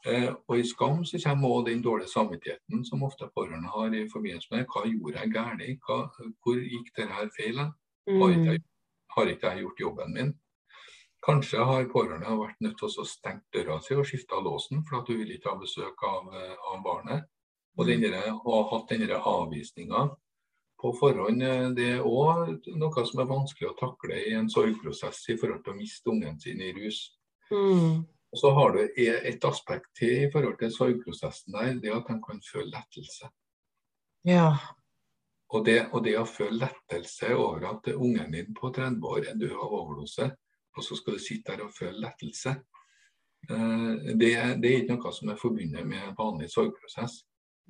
[0.06, 4.06] Eh, og I skam så kommer også den dårlige samvittigheten som ofte pårørende har i
[4.12, 7.62] forbindelse med hva gjorde jeg galt, hvor gikk dette her feil?
[8.06, 8.58] Har ikke,
[9.16, 10.34] har ikke jeg gjort jobben min?
[11.26, 15.08] Kanskje har pårørende vært nødt til å stenge døra si og skifte låsen for at
[15.10, 16.30] du vil ikke ha besøk av,
[16.70, 17.26] av barnet.
[17.76, 20.06] Og, denne, ha hatt denne avvisninga
[20.80, 21.42] på forhånd.
[21.42, 25.64] Eh, det er òg noe som er vanskelig å takle i en sorgprosess i forhold
[25.64, 27.00] til å miste ungen sin i rus.
[27.50, 28.04] Mm.
[28.36, 32.16] Og så har du et aspekt til i forhold til sorgprosessen der, det at de
[32.20, 33.30] kan føle lettelse.
[34.28, 34.50] Ja.
[35.56, 39.38] Og det, og det å føle lettelse over at ungen din på 30 år er
[39.40, 40.26] død av overdose,
[40.76, 42.52] og så skal du sitte der og føle lettelse,
[43.48, 44.30] eh, det,
[44.60, 47.22] det er ikke noe som er forbundet med vanlig sorgprosess.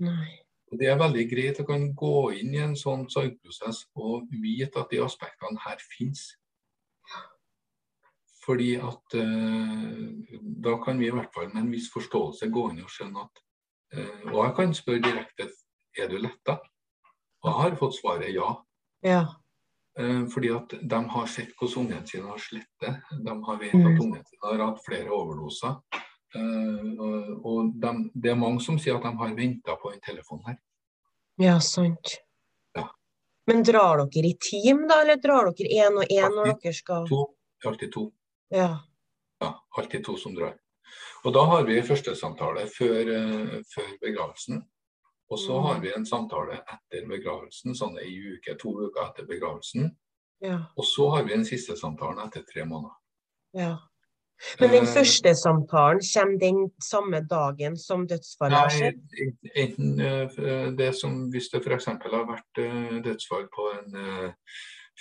[0.02, 0.32] Nei.
[0.72, 4.82] Og Det er veldig greit å kan gå inn i en sånn sorgprosess og vite
[4.82, 6.32] at de aspektene her finnes.
[8.46, 10.02] Fordi at eh,
[10.62, 13.40] da kan vi i hvert fall med en viss forståelse gå inn og skjønne at
[13.96, 15.48] eh, Og jeg kan spørre direkte
[15.98, 16.58] er du letta.
[17.42, 18.52] Og jeg har fått svaret ja.
[19.02, 19.22] Ja.
[19.98, 22.92] Eh, fordi at de har sett hvordan ungen sin har slitt det.
[23.24, 24.00] De har vet at Mm.
[24.04, 25.78] ungen sin har hatt flere overdoser.
[26.36, 30.00] Eh, og og de, det er mange som sier at de har venta på den
[30.04, 30.58] telefonen her.
[31.38, 32.18] Ja, sant.
[32.76, 32.88] Ja.
[33.46, 37.08] Men drar dere i team, da, eller drar dere én og én når dere skal
[37.08, 37.26] To.
[37.64, 38.12] Alltid to.
[38.50, 38.78] Ja.
[39.40, 40.54] Ja, alltid to som drar.
[41.24, 44.62] Og da har vi første samtale før, eh, før begravelsen.
[45.30, 45.62] Og så Mm.
[45.66, 49.96] har vi en samtale etter begravelsen, sånn ei uke, to uker etter begravelsen.
[50.40, 50.58] Ja.
[50.76, 52.94] Og så har vi den siste samtalen etter tre måneder.
[53.54, 53.76] ja.
[54.60, 59.00] Men den Eh, første samtalen, kommer den samme dagen som dødsfallet har skjedd?
[59.56, 61.86] enten eh, det som Hvis det f.eks.
[61.86, 64.34] har vært dødsfall på en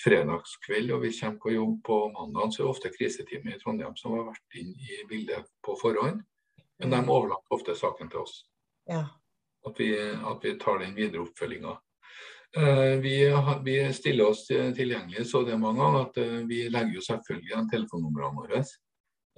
[0.04, 3.96] fredagskveld og vi kommer på jobb på mandag, så er det ofte krisetime i Trondheim
[3.96, 6.22] som har vært inn i bildet på forhånd.
[6.80, 8.41] Men de overlater ofte saken til oss.
[8.91, 9.06] Ja.
[9.66, 11.78] At vi, at vi tar den videre oppfølginga.
[12.58, 13.16] Eh, Vi,
[13.64, 17.02] vi stiller oss til- tilgjengelig så det er mange ganger at eh, vi legger jo
[17.02, 18.60] selvfølgelig igjen telefonnumrene våre.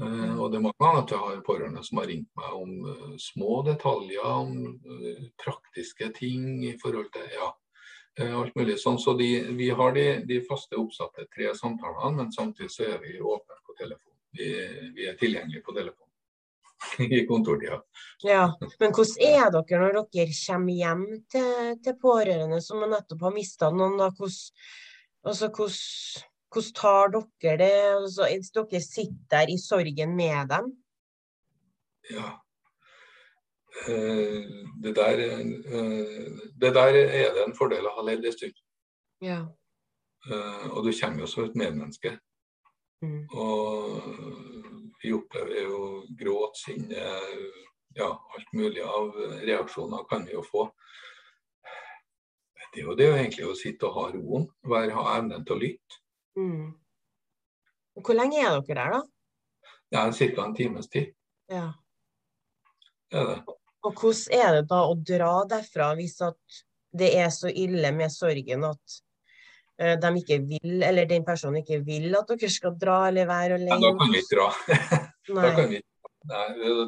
[0.01, 3.15] Eh, Og det er mange ganger at jeg har pårørende som har ringt meg om
[3.17, 4.79] små detaljer, om
[5.37, 7.51] praktiske ting i forhold til ja,
[8.25, 8.97] alt mulig sånn.
[9.01, 13.19] Så de, vi har de, de faste oppsatte tre samtalene, men samtidig så er vi
[13.19, 14.13] åpne på telefon.
[14.37, 14.51] Vi,
[14.95, 16.07] vi er tilgjengelige på telefon
[17.19, 17.81] i kontortida.
[18.25, 18.47] ja.
[18.79, 23.71] Men hvordan er dere når dere kommer hjem til, til pårørende som nettopp har mista
[23.73, 23.99] noen?
[24.01, 24.09] da?
[24.09, 24.65] Hvordan,
[25.27, 27.71] altså, hvordan, hvordan tar dere det?
[28.01, 28.27] Altså,
[28.59, 30.75] dere sitter der i sorgen med dem?
[32.11, 32.35] Ja.
[33.85, 34.43] Eh,
[34.81, 35.45] Det der, eh,
[36.61, 38.53] det der er det en fordel å ha levd en stund.
[39.21, 39.39] Ja.
[40.29, 42.19] Eh, Og du kommer jo som et medmenneske.
[43.01, 43.27] Mm.
[43.29, 44.01] Og
[45.03, 47.03] vi opplever jo gråt, sinne,
[47.95, 49.13] ja, alt mulig av
[49.45, 50.71] reaksjoner kan vi jo få.
[52.73, 55.59] Det er jo det egentlig å sitte og ha roen, være, ha evnen til å
[55.61, 56.01] lytte.
[56.37, 56.73] Mm.
[57.97, 59.01] Hvor lenge er dere der, da?
[59.89, 60.45] Det er ca.
[60.45, 61.13] en times tid.
[61.49, 61.71] Ja.
[63.09, 63.56] Det er det.
[63.87, 66.63] Og hvordan er det da å dra derfra hvis at
[66.97, 68.97] det er så ille med sorgen at
[69.81, 73.59] eh, de ikke vil, eller den personen ikke vil at dere skal dra eller være
[73.63, 74.49] Men da kan vi ikke dra.
[75.27, 75.81] Da kan vi,
[76.31, 76.43] nei,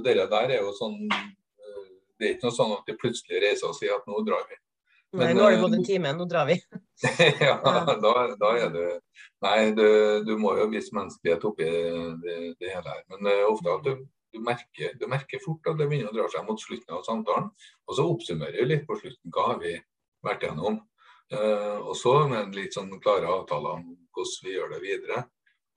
[0.05, 1.81] det der er jo sånn eh,
[2.15, 4.55] Det er ikke noe sånn at de plutselig reiser og sier at nå drar vi.
[5.19, 6.55] Nei, nå har det eh, gått en time, nå drar vi.
[7.41, 7.83] ja, Ja.
[7.99, 8.87] da, da er det
[9.43, 9.85] Nei, du,
[10.27, 11.67] du må jo vise menneskelighet oppi
[12.23, 13.03] det, det hele her.
[13.13, 14.01] Men uh, ofte at du,
[14.33, 17.49] du, merker, du merker fort at det begynner å dra seg mot slutten av samtalen.
[17.87, 19.73] Og så oppsummerer vi litt på slutten hva har vi
[20.25, 20.81] vært gjennom.
[21.29, 25.25] Uh, og så med litt sånn klare avtaler om hvordan vi gjør det videre.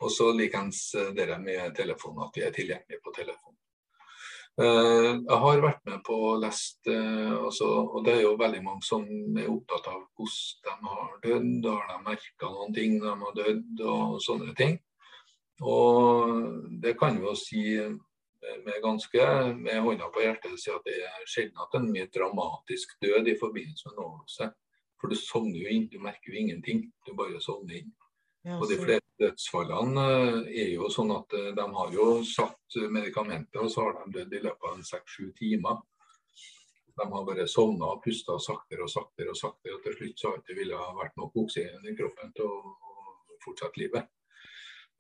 [0.03, 3.57] Og så likeens uh, det med telefonen, at vi er tilgjengelige på telefon.
[4.61, 8.61] Uh, jeg har vært med på å lest, uh, altså, og det er jo veldig
[8.65, 9.07] mange som
[9.41, 13.39] er opptatt av hvordan de har dødd, har de merka noen ting når de har
[13.39, 14.77] dødd, og sånne ting.
[15.63, 16.35] Og
[16.83, 17.63] det kan jo si
[18.65, 19.27] med ganske
[19.59, 23.39] med hånda på hjertet si at det er sjelden at en mye dramatisk død i
[23.39, 24.49] forbindelse med en overdose.
[25.01, 26.85] For du sovner jo inn, du merker jo ingenting.
[27.07, 27.93] Du bare sovner inn.
[28.43, 32.79] Ja, Og de fleste dødsfallene eh, er jo sånn at eh, de har jo satt
[32.91, 35.83] medikamentet, og så har de dødd i løpet av seks-sju timer.
[36.99, 40.31] De har bare sovna og pusta saktere og saktere og saktere, og til slutt så
[40.31, 42.75] har det ikke ville ha vært nok oksygen i kroppen til å
[43.45, 44.11] fortsette livet.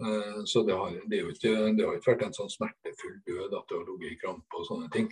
[0.00, 3.68] Eh, Så det har, det, ikke, det har ikke vært en sånn smertefull død at
[3.68, 5.08] det har ligget i krampe og sånne ting.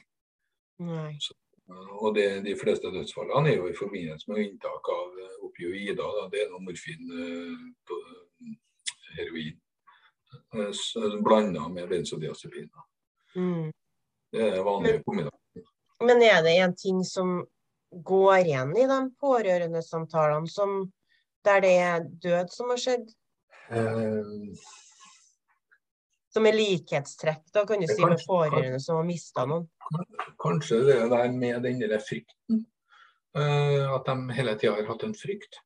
[0.86, 1.12] Nei.
[1.70, 6.00] Eh, Og det, de fleste dødsfallene er jo i forbindelse med inntak av eh, opioider.
[6.00, 6.28] Da.
[6.32, 7.12] Det er noe morfin,
[9.16, 9.60] heroin,
[11.22, 12.86] blanda med benzodiazepiner.
[13.36, 13.70] Mm.
[14.32, 15.70] Det er vanlige kombinasjoner.
[16.06, 17.40] Men er det en ting som
[17.90, 20.92] går igjen i de pårørendesamtalene som
[21.44, 23.10] der det er død som har skjedd?
[23.70, 24.54] Eh,
[26.32, 29.68] Som er likhetstrekk, da kan du si, si, med kanskje- som har mista noen?
[30.38, 32.66] Kanskje det der med den der frykten.
[33.34, 35.58] eh, At de hele tida har hatt en frykt.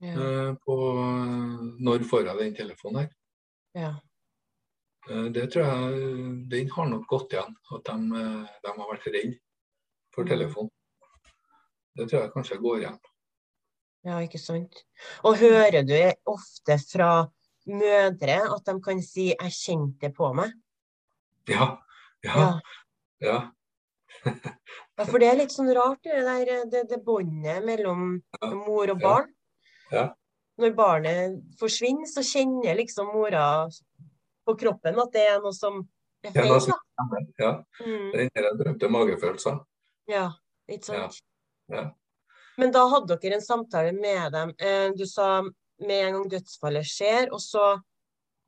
[0.00, 0.12] Ja.
[0.12, 0.74] eh, på
[1.80, 3.10] når får jeg den telefonen her.
[3.74, 3.94] ja.
[5.08, 7.94] Det tror jeg den har nok gått igjen, at de,
[8.62, 9.36] de har vært redd
[10.12, 10.28] for Mm.
[10.28, 10.70] telefon.
[11.96, 12.98] Det tror jeg kanskje går igjen.
[14.06, 14.84] Ja, ikke sant.
[15.26, 15.96] Og hører du
[16.30, 17.10] ofte fra
[17.66, 20.52] mødre at de kan si 'jeg kjente det på meg'?
[21.48, 21.78] Ja,
[22.22, 22.60] ja, Ja.
[23.20, 23.50] ja.
[25.10, 29.34] for det er litt sånn rart, det der det, det båndet mellom mor og barn.
[29.90, 30.14] Ja.
[30.58, 33.68] Når barnet forsvinner, så kjenner liksom mora
[34.46, 35.82] på kroppen at det er noe som
[36.24, 36.46] er feil.
[36.46, 37.20] Ja, som da.
[37.38, 37.52] ja.
[37.82, 38.10] Mm.
[38.14, 39.60] Den drømte magefølelsen.
[40.08, 40.30] Ja,
[40.68, 41.20] ikke sant.
[41.68, 41.84] Ja, ja.
[42.56, 44.54] Men da hadde dere en samtale med dem.
[44.58, 45.42] Eh, Du sa
[45.78, 47.80] med en gang dødsfallet skjer, og så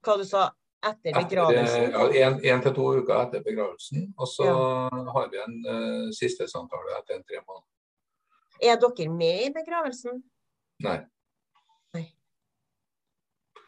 [0.04, 0.46] hva du sa
[0.86, 1.90] etter Etter, begravelsen?
[1.92, 4.14] ja, en, en til to uker etter begravelsen.
[4.16, 4.46] Og så
[5.12, 7.66] har vi en uh, siste samtale etter en tre måneder.
[8.62, 10.22] Er dere med i begravelsen?
[10.86, 11.00] Nei.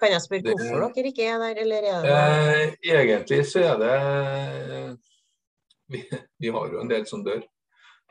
[0.01, 3.61] Kan jeg spørre Det- hvorfor dere ikke er der, eller er det Eh, egentlig så
[3.61, 4.99] er det
[5.93, 5.99] vi,
[6.41, 7.43] vi har jo en del som dør.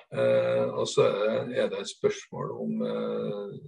[0.09, 3.59] Eh, og så er det, et spørsmål om eh,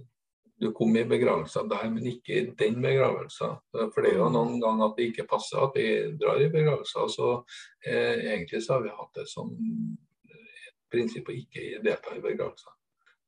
[0.62, 3.56] du kom i begravelsen der, men ikke i den begravelsen.
[3.72, 5.88] For det er jo noen ganger at det ikke passer at vi
[6.20, 7.08] drar i begravelser.
[7.10, 7.32] Så
[7.86, 12.78] eh, egentlig så har vi hatt det som et prinsipp å ikke delta i begravelser.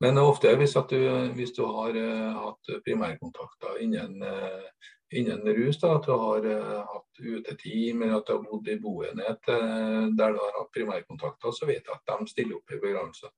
[0.02, 0.98] Men ofte hvis, du,
[1.38, 6.80] hvis du har eh, hatt primærkontakter innen, eh, innen rus, da, at du har eh,
[6.90, 11.54] hatt uteteam eller at du har bodd i boenhet eh, der du har hatt primærkontakter,
[11.54, 13.32] så vet jeg at de stiller opp i begravelser.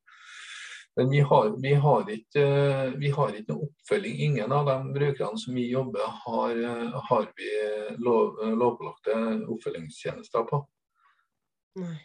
[0.97, 4.19] Men vi har, vi, har ikke, eh, vi har ikke noe oppfølging.
[4.31, 6.61] Ingen av de brukerne som vi jobber, har,
[7.11, 7.53] har vi
[8.01, 9.17] lov, lovpålagte
[9.53, 10.63] oppfølgingstjenester på.
[11.83, 11.97] Nei.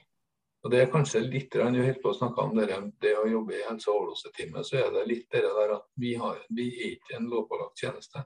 [0.62, 2.68] Og det er kanskje litt Du holdt på å snakke om det,
[3.02, 6.14] det å jobbe i helse- og overdoseteamet, så er det litt det der at vi,
[6.22, 8.22] har, vi er ikke en lovpålagt tjeneste.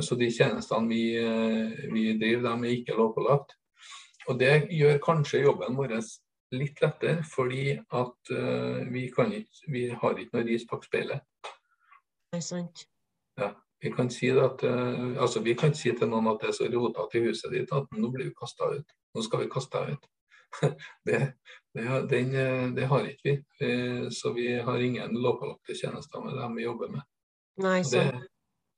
[0.00, 3.56] Så de tjenestene vi, eh, vi driver, de er ikke lovpålagt.
[4.30, 5.98] Og det gjør kanskje jobben vår
[6.52, 11.24] litt lettere, fordi at uh, vi, kan ikke, vi har ikke noe ris bak speilet.
[12.32, 12.84] Nei, sant.
[13.82, 16.54] Vi kan, si det at, uh, altså vi kan si til noen at det er
[16.54, 18.94] så rotete i huset ditt at nå blir vi kasta ut.
[19.16, 20.10] Nå skal vi kaste deg ut.
[21.08, 21.18] Det,
[21.72, 22.34] det, den,
[22.76, 23.32] det har ikke vi.
[23.64, 27.06] Eh, Så vi har ingen lovpålagte tjenester med dem vi jobber med.
[27.64, 28.28] Nei, Det, sant.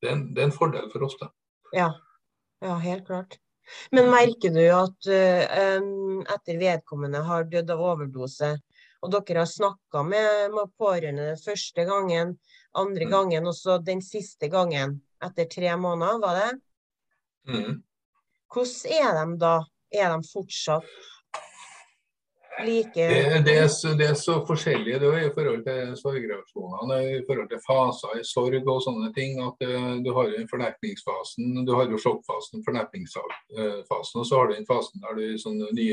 [0.05, 1.31] Det, er en, det er en fordel for oss, da.
[1.75, 1.89] Ja.
[2.63, 3.39] ja, helt klart.
[3.97, 8.51] Men merker du at uh, etter vedkommende har dødd av overdose,
[9.05, 12.37] og dere har snakka med, med pårørende den første gangen,
[12.75, 13.11] andre Mm.
[13.11, 16.53] gangen og så den siste gangen etter tre måneder, var det?
[17.49, 17.83] Mm.
[18.53, 19.55] Hvordan er de da?
[19.95, 20.89] Er de fortsatt
[22.63, 26.99] like Det, det, er så, det er så forskjellig det er i forhold til sorgreaksjonene,
[27.19, 29.41] i forhold til faser i sorg og sånne ting.
[29.43, 34.57] at eh, Du har jo fornerpningsfasen, du har jo sjokkfasen, fornerpningsfasen, og så har du
[34.57, 35.89] den fasen der du sånn ny,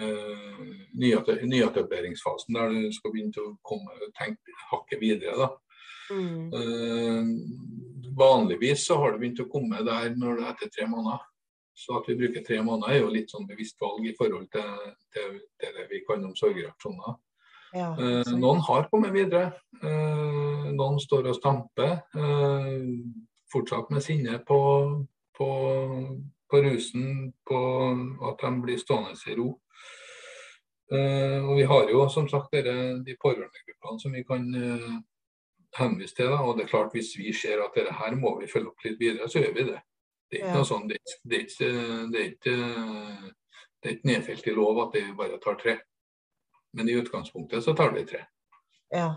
[0.00, 0.64] uh,
[0.94, 5.36] nyetableringsfasen, der du skal begynne å komme, tenke hakket videre.
[5.44, 5.52] da.
[6.10, 7.22] mm, Uh,
[8.14, 11.22] vanligvis så har det begynt å komme der når det er etter tre måneder.
[11.74, 14.74] Så at vi bruker tre måneder er jo litt sånn bevisst valg i forhold til,
[15.14, 17.16] til, til det vi kan om sorgreaksjoner.
[17.74, 19.50] ja, Eh, noen har kommet videre.
[19.82, 21.96] Eh, noen står og stamper.
[22.14, 22.86] Eh,
[23.50, 24.60] fortsatt med sinne på,
[25.34, 25.48] på,
[26.50, 27.60] på rusen, på
[28.30, 29.50] at de blir stående i ro.
[30.92, 34.90] Eh, og vi har jo som sagt dere, de pårørendegruppene som vi kan eh,
[35.78, 36.30] henvise til.
[36.30, 36.42] Da.
[36.44, 39.00] Og det er klart Hvis vi ser at dette her må vi følge opp litt
[39.00, 39.80] videre, så gjør vi det.
[40.34, 41.44] Det er ikke noe sånn, det er, ikke- det er
[42.32, 42.54] ikke,
[43.82, 45.76] det er ikke, nedfelt i lov at det bare tar tre.
[46.74, 48.24] Men i utgangspunktet så tar det tre.
[48.90, 49.12] Ja.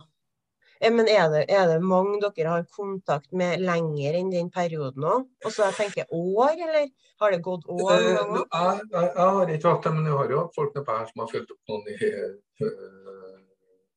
[0.79, 5.01] Eh, Men er det, er det mange dere har kontakt med lenger enn den perioden
[5.09, 5.25] òg?
[5.45, 6.85] Og så jeg tenker år, eller
[7.19, 7.95] har det gått år?
[7.97, 10.97] Eh, noen jeg, jeg, jeg har ikke hatt det, men jeg har jo folk nedpå
[10.99, 13.41] her som har fulgt opp noen i eh,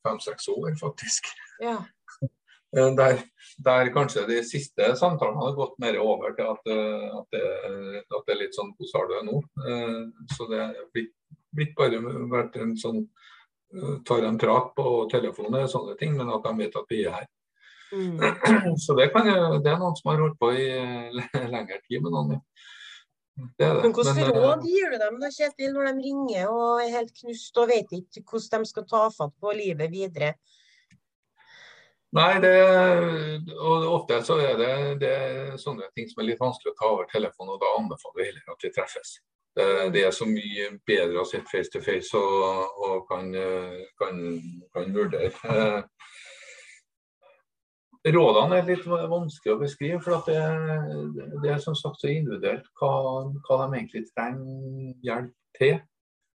[0.08, 1.28] fem-seks år, faktisk.
[1.60, 1.76] Ja.
[2.76, 3.22] Eh, Der,
[3.58, 8.26] der kanskje de siste samtalene har gått mer over til at, eh, at, det, at
[8.26, 9.40] det er litt sånn Hvordan har du det nå?
[9.66, 9.98] Eh,
[10.36, 11.98] Så det har blitt, bare
[12.30, 13.08] vært en sånn
[14.06, 17.12] Tar en prat på telefonen og sånne ting, men at de vet at vi er
[17.20, 17.26] her.
[17.94, 18.74] Mm.
[18.82, 19.28] Så det, kan,
[19.62, 20.64] det er noen som har holdt på i
[21.54, 22.32] lengre tid med noen.
[22.34, 22.40] ja.
[23.38, 23.82] Det det.
[23.84, 27.62] Men hvilke råd gir du dem da, Kjetil, når de ringer og er helt knust
[27.62, 30.34] og vet ikke hvordan de skal ta fatt på livet videre?
[32.16, 32.54] Nei, det,
[33.54, 36.88] og ofte så er det, det er sånne ting som er litt vanskelig å ta
[36.90, 39.12] over telefonen, og da anbefaler vi heller at vi treffes.
[39.54, 43.30] Det, er så mye bedre å sitte face to face og, og kan,
[43.98, 44.20] kan,
[44.74, 45.30] kan vurdere.
[45.50, 45.82] Eh,
[48.14, 50.00] rådene er litt vanskelig å beskrive.
[50.04, 50.38] For det,
[51.42, 52.92] det, er som sagt så individuelt hva,
[53.46, 55.76] hva de egentlig trenger hjelp til.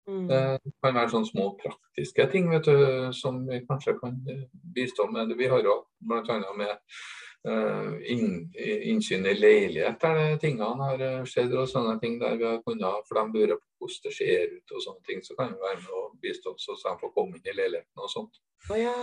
[0.09, 0.25] Mm.
[0.29, 4.19] Det kan være sånne små praktiske ting vet du, som vi kanskje kan
[4.77, 5.33] bistå med.
[5.39, 6.41] Vi har jo bl.a.
[6.59, 6.75] med
[7.49, 8.51] uh, inn,
[8.93, 13.21] innsyn i leilighet der tingene har skjedd, og sånne ting der vi har kunnet, for
[13.21, 15.95] de lurer på hvordan det ser ut og sånne ting, så kan vi være med
[16.01, 18.43] og bistå så de får komme inn i leiligheten og sånt.
[18.71, 18.99] Oh, ja.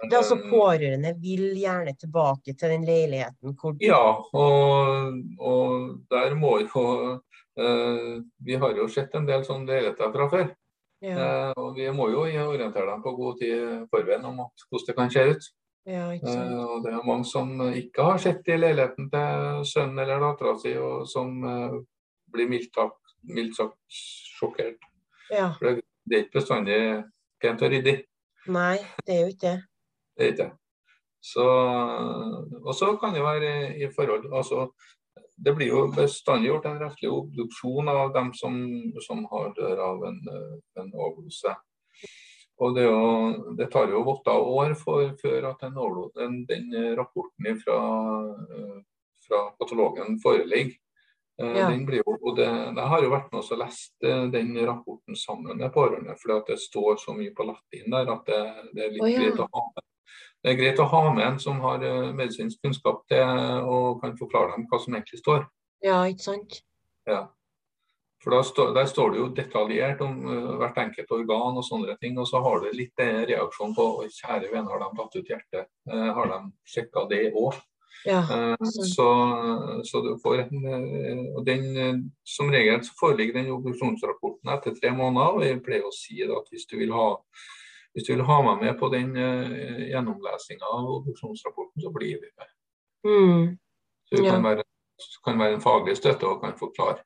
[0.00, 3.56] Det er altså eh, Pårørende vil gjerne tilbake til den leiligheten?
[3.60, 3.74] Hvor...
[3.84, 7.18] Ja, og, og der må jo
[7.56, 10.50] Vi har jo sett en del sånne leiligheter fra før.
[11.00, 11.16] Ja.
[11.16, 15.12] Uh, og Vi må jo orientere dem på god tid forveien om hvordan det kan
[15.12, 15.48] se ut.
[15.88, 20.20] Ja, uh, og Det er mange som ikke har sett i leiligheten til sønnen eller
[20.20, 21.40] dattera si, og som
[22.30, 22.76] blir mildt,
[23.22, 23.78] mildt sagt
[24.36, 24.78] sjokkert.
[25.32, 25.50] Ja.
[25.56, 26.78] For det, det er ikke bestandig
[27.40, 27.96] pent og ryddig.
[28.52, 28.76] Nei,
[29.06, 29.58] det er jo ikke det.
[30.16, 30.52] Det er ikke det.
[31.20, 31.44] Så,
[32.64, 34.70] og så kan det være i forhold altså,
[35.40, 38.58] Det blir jo bestandig gjort en rettslig obduksjon av dem som,
[39.06, 40.20] som har dør av en,
[40.82, 41.54] en overdose.
[42.60, 43.00] Og det, jo,
[43.56, 47.80] det, tar jo åtte år for, før at den, den rapporten fra,
[49.24, 50.76] fra patologen foreligger.
[51.40, 51.70] Eh, ja.
[51.70, 55.56] Den blir og det, Jeg har jo vært med og lest eh, den rapporten sammen
[55.56, 58.40] med pårørende, for det står så mye på latin der at det,
[58.76, 59.22] det er litt oh, ja.
[59.22, 59.86] greit å ha med.
[60.40, 63.20] Det er greit å ha med en som har eh, medisinsk kunnskap til
[63.68, 65.44] og kan forklare dem hva som egentlig står.
[65.84, 66.62] Ja, ikke sant?
[67.08, 67.26] Ja.
[68.20, 72.18] For stå, Der står det jo detaljert om uh, hvert enkelt organ og sånne ting.
[72.20, 75.70] Og så har du litt reaksjon på kjære venner, har de tatt ut hjertet?
[75.88, 77.56] Har de sjekka det òg?
[78.04, 78.56] Ja, eh,
[78.96, 79.08] så,
[79.84, 84.74] så, du får en, eh, og den, eh, Som regel så foreligger den obduksjonsrapporten etter
[84.74, 85.36] tre måneder.
[85.36, 87.08] og Jeg pleier å si at hvis du vil ha
[87.94, 92.30] hvis du vil ha meg med på den uh, gjennomlesinga av obduksjonsrapporten, så blir vi
[92.30, 92.50] med.
[93.06, 93.46] Mm.
[94.08, 94.34] Så det ja.
[94.34, 94.66] kan, være,
[95.26, 97.02] kan være en faglig støtte og kan forklare.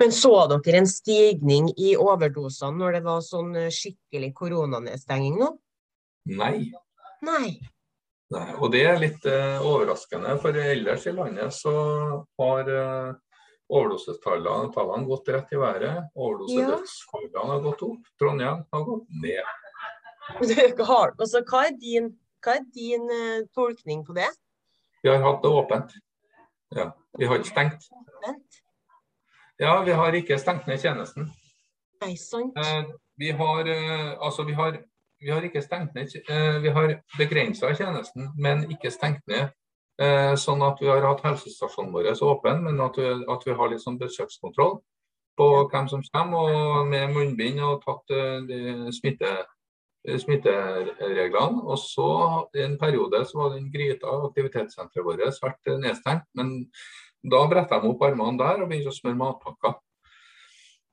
[0.00, 5.54] Men så dere en stigning i overdosene når det var sånn skikkelig koronanedstenging nå?
[6.36, 6.68] Nei.
[7.24, 7.54] Nei.
[8.30, 11.72] Nei, og det er litt uh, overraskende, for ellers i landet så
[12.38, 12.68] har
[13.70, 16.10] eh, har gått rett i været.
[16.14, 17.46] Overdosedødsfallene ja.
[17.52, 18.12] har gått opp.
[18.18, 19.44] Trondheim har gått ned.
[21.18, 22.12] altså, hva er din,
[22.44, 24.28] hva er din uh, tolkning på det?
[25.02, 25.96] Vi har hatt det åpent.
[26.76, 27.88] Ja, Vi har ikke stengt.
[29.58, 31.26] Ja, vi har ikke stengt ned tjenesten.
[32.00, 32.56] Nei, sant.
[32.56, 34.78] Eh, vi har, eh, altså, vi har
[35.20, 39.50] vi har ikke stengt ned, eh, vi har begrensa tjenesten, men ikke stengt ned.
[40.00, 43.68] Eh, sånn at vi har hatt helsestasjonen vår åpen, men at vi, at vi har
[43.68, 44.78] litt sånn besøkskontroll
[45.36, 49.34] på hvem som kommer, og med munnbind og tatt eh, de smitte,
[50.24, 51.66] smittereglene.
[51.68, 52.08] Og så
[52.56, 56.24] i en periode så var den Gryta, aktivitetssenteret vårt, vært nedstengt.
[56.38, 56.54] Men
[57.20, 59.76] da bretta de opp armene der og begynte å smøre matpakker.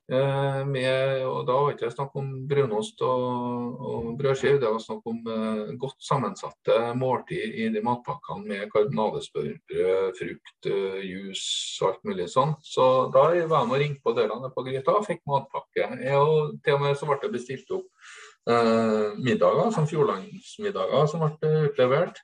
[0.08, 4.80] Eh, med, og Da var det ikke snakk om brunost og, og brødskive, det var
[4.80, 11.90] snakk om eh, godt sammensatte måltid i de matpakkene med karbonadesmørbrød, frukt, uh, juice og
[11.90, 12.56] alt mulig sånn.
[12.64, 15.90] Så da var jeg med og ringte på dørene på Gryta og fikk matpakke.
[16.16, 18.08] Og til og med så ble det bestilt opp
[18.48, 22.22] eh, middager, som fjordlandsmiddager, som ble utlevert.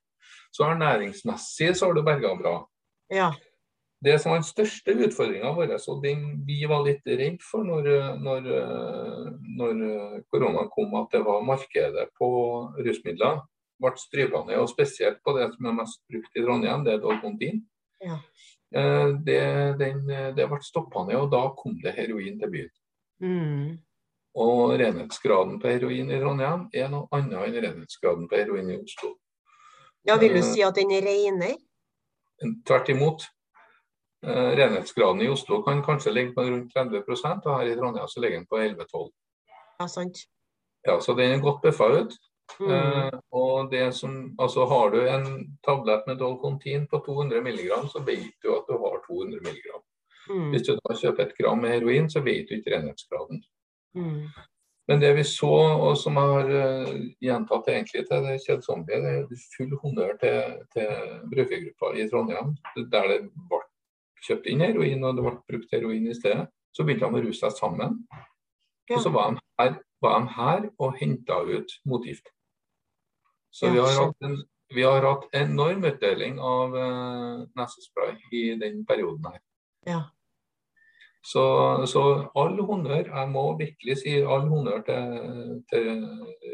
[0.54, 2.54] Så ernæringsmessig så har det berga bra.
[3.12, 3.34] Ja.
[4.04, 7.88] Det som var den største utfordringa vår, og den vi var litt redd for når,
[8.20, 8.48] når,
[9.56, 9.82] når
[10.28, 12.28] koronaen kom, at det var markedet på
[12.84, 13.40] rusmidler
[13.80, 14.58] ble stryka ned.
[14.60, 17.64] Og spesielt på det som er mest brukt i Trondheim, det er Dolcontin.
[18.04, 18.20] Ja.
[18.74, 19.40] Eh, det,
[19.80, 22.72] den, det ble stoppa ned, og da kom det heroin til byen.
[23.24, 23.68] Mm.
[24.44, 29.14] Og renhetsgraden på heroin i Trondheim er noe annet enn renhetsgraden på heroin i Oslo.
[30.04, 31.54] Ja, Vil du eh, si at den er renere?
[32.66, 33.28] Tvert imot.
[34.26, 37.02] Eh, renhetsgraden i Oslo kan kanskje ligge på rundt 30
[37.44, 39.10] og her i Trondheim så ligger den på 11-12.
[39.78, 40.22] Ja, sant.
[40.86, 42.16] Ja, så den er godt bøffa ut.
[42.60, 42.70] Mm.
[42.70, 48.00] Eh, og det som, altså Har du en tablett med Dolcontin på 200 mg, så
[48.06, 49.68] vet du at du har 200 mg.
[50.30, 50.50] Mm.
[50.50, 53.44] Hvis du da kjøper et gram med heroin, så vet du ikke renhetsgraden.
[53.94, 54.28] Mm.
[54.88, 55.52] Men det vi så,
[55.84, 60.58] og som jeg har uh, gjentatt egentlig til det kjedsommelige, det er full honnør til,
[60.76, 60.90] til
[61.32, 62.52] brukergruppa i Trondheim,
[62.92, 63.62] der det ble
[64.24, 66.46] kjøpte inn heroin, og det ble brukt heroin i stedet.
[66.74, 68.00] Så begynte de å ruse seg sammen.
[68.90, 72.32] Og så var de her, var de her og henta ut motgift.
[73.54, 74.40] Så vi, har hatt en,
[74.74, 79.40] vi har hatt enorm utdeling av uh, nesespray i den perioden her.
[79.86, 80.00] Ja.
[81.24, 81.44] Så,
[81.88, 82.02] så
[82.36, 85.86] all honnør, jeg må virkelig si all honnør til, til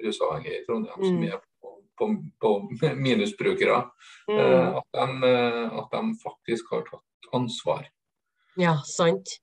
[0.04, 1.08] rusavhengige i Trondheim mm.
[1.08, 2.10] som er på, på,
[2.44, 3.80] på minusbrukere.
[4.28, 4.36] Mm.
[4.36, 7.06] Uh, at, de, eh, at de faktisk har tatt
[7.36, 7.86] ansvar.
[8.58, 9.38] Ja, sant.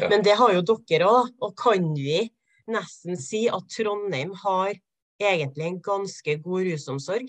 [0.00, 0.08] Ja.
[0.10, 2.28] Men det har jo dere òg, og kan vi
[2.68, 4.74] nesten si at Trondheim har
[5.20, 7.28] egentlig en ganske god rusomsorg?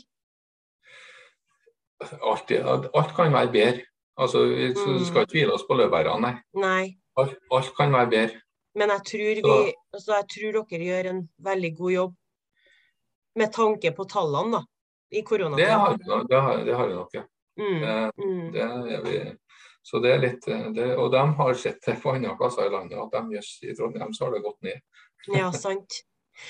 [2.24, 2.52] Alt,
[2.96, 3.82] alt kan være bedre.
[4.20, 5.06] Altså, Vi Mm.
[5.06, 6.36] skal ikke hvile oss på laurbærene, nei.
[6.56, 6.98] Nei.
[7.18, 8.42] Alt, alt kan være bedre.
[8.76, 12.16] Men jeg tror, vi, altså jeg tror dere gjør en veldig god jobb
[13.36, 14.62] med tanke på tallene da,
[15.12, 15.78] i Det koronatida.
[15.78, 16.28] har vi nok.
[16.30, 17.24] Det har, det har vi nok ja.
[17.58, 18.52] Mm, Det, mm.
[18.52, 19.38] det er vi.
[19.86, 22.74] Så det er litt, eh, det, Og de har sett det på andre plasser i
[22.74, 24.82] landet at de jøss, i Trondheim så har det gått ned.
[25.36, 26.02] Ja, sant.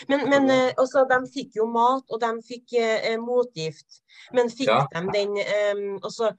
[0.07, 4.01] Men, men eh, altså, de fikk jo mat, og de fikk eh, motgift.
[4.33, 4.81] Men fikk Ja.
[4.93, 6.33] de den, eh, også,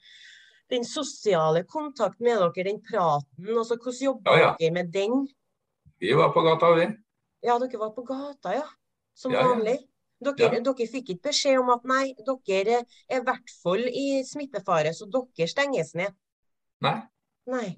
[0.71, 3.49] den sosiale kontakten med dere, den praten?
[3.57, 4.57] Altså, hvordan jobba Ja, ja.
[4.61, 5.29] dere med den?
[6.01, 6.89] Vi var på gata, vi.
[7.45, 8.69] Ja, dere var på gata, ja.
[9.17, 9.79] Som vanlig.
[10.21, 14.93] Dere, dere fikk ikke beskjed om at nei, dere er i hvert fall i smittefare,
[14.97, 16.13] så dere stenges ned.
[16.85, 16.97] Nei.
[17.51, 17.77] Nei.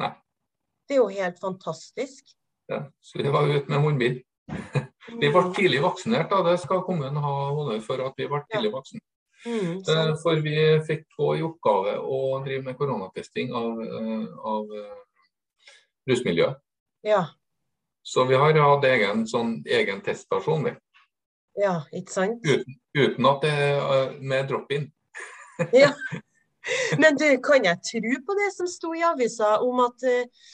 [0.00, 0.12] Nei.
[0.88, 2.24] Det er jo helt fantastisk.
[2.70, 2.82] Ja.
[3.00, 4.22] Så vi var ute med munnbind.
[5.20, 6.42] Vi ble tidlig vaksinert, da.
[6.46, 9.04] det skal kommunen ha honnør for at vi ble tidlig vaksinert.
[9.46, 10.12] Mm, Eh.
[10.22, 10.54] For vi
[10.86, 14.96] fikk få i oppgave å drive med koronatesting av, eh, av eh,
[16.08, 16.56] rusmiljøet.
[17.06, 17.26] Ja,
[18.02, 20.72] Så vi har hatt egen, sånn, egen teststasjon vi.
[21.62, 22.42] ja, ikke sant?
[22.46, 24.92] Uten, uten at det er med drop-in.
[25.72, 25.92] Ja.
[27.02, 30.48] Men du, kan jeg tro på det som sto i avisa om at uh,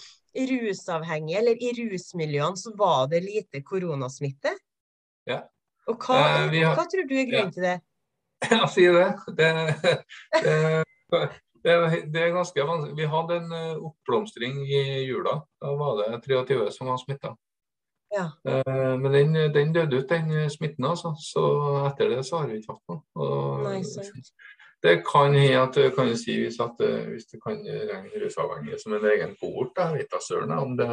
[0.51, 4.55] rusavhengige, eller i rusmiljøene, så var det lite koronasmitte?
[5.29, 5.43] Ja.
[5.89, 7.79] Og hva, uh, har- hva tror du er grunnen til det?
[8.51, 9.09] Jeg sier det.
[9.39, 9.49] Det,
[10.43, 11.23] det,
[11.63, 11.75] det,
[12.11, 12.97] det er ganske vanskelig.
[12.99, 15.37] Vi hadde en eh, oppblomstring i jula.
[15.63, 17.37] Da var det 23 som var smitta.
[18.13, 18.25] Ja.
[18.99, 20.85] Men den, den døde ut, den smitten.
[20.85, 21.15] altså.
[21.23, 21.45] Så
[21.87, 23.05] etter det så har vi ikke hatt noe.
[23.15, 23.79] Og Nei.
[24.83, 28.80] Det kan hende at du kan si hvis, at, eh, hvis det kan regne rusavhengige
[28.83, 29.76] som en egen kohort.
[29.78, 30.91] Jeg vet da søren om det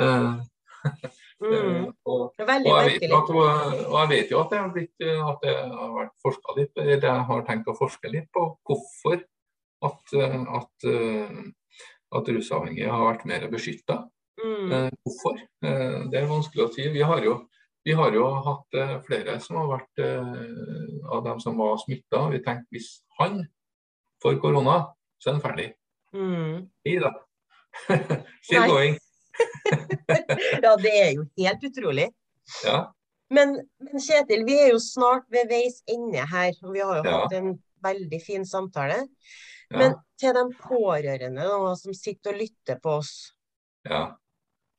[0.00, 0.34] eh,
[1.36, 1.84] Mm.
[1.84, 2.66] og, og, jeg vet,
[3.12, 3.30] at,
[3.90, 7.02] og jeg vet jo at det har, blitt, at det har vært forska litt eller
[7.02, 9.18] Jeg har tenkt å forske litt på hvorfor
[9.84, 11.42] at, eh, at, eh,
[12.16, 13.98] at rusavhengige har vært mer beskytta.
[14.40, 14.72] Mm.
[14.72, 15.42] Eh, Hvorfor?
[15.64, 16.88] Eh, Det er vanskelig å si.
[16.92, 17.36] Vi har jo,
[17.86, 22.24] vi har jo hatt eh, flere som har vært eh, av dem som var smitta.
[22.32, 22.88] Vi tenkte hvis
[23.20, 23.44] han
[24.22, 24.80] får korona,
[25.22, 25.68] så er han ferdig.
[26.16, 26.64] Mm.
[26.88, 27.12] I da.
[28.46, 28.98] Still going.
[30.64, 32.06] Ja, det er jo helt utrolig.
[32.64, 32.76] Ja.
[33.34, 37.04] Men, men Kjetil, vi er jo snart ved veis ende her, og vi har jo
[37.04, 37.16] Ja.
[37.24, 37.50] hatt en
[37.84, 39.02] veldig fin samtale.
[39.70, 39.76] ja.
[39.78, 43.12] Men til de pårørende da, som sitter og lytter på oss,
[43.84, 44.14] ja.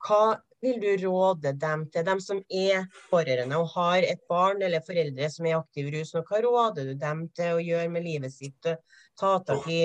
[0.05, 2.05] Hva vil du råde dem til?
[2.05, 6.13] Dem som er pårørende og har et barn eller foreldre som er i aktiv rus,
[6.17, 8.71] hva råder du dem til å gjøre med livet sitt?
[9.17, 9.83] Ta tak i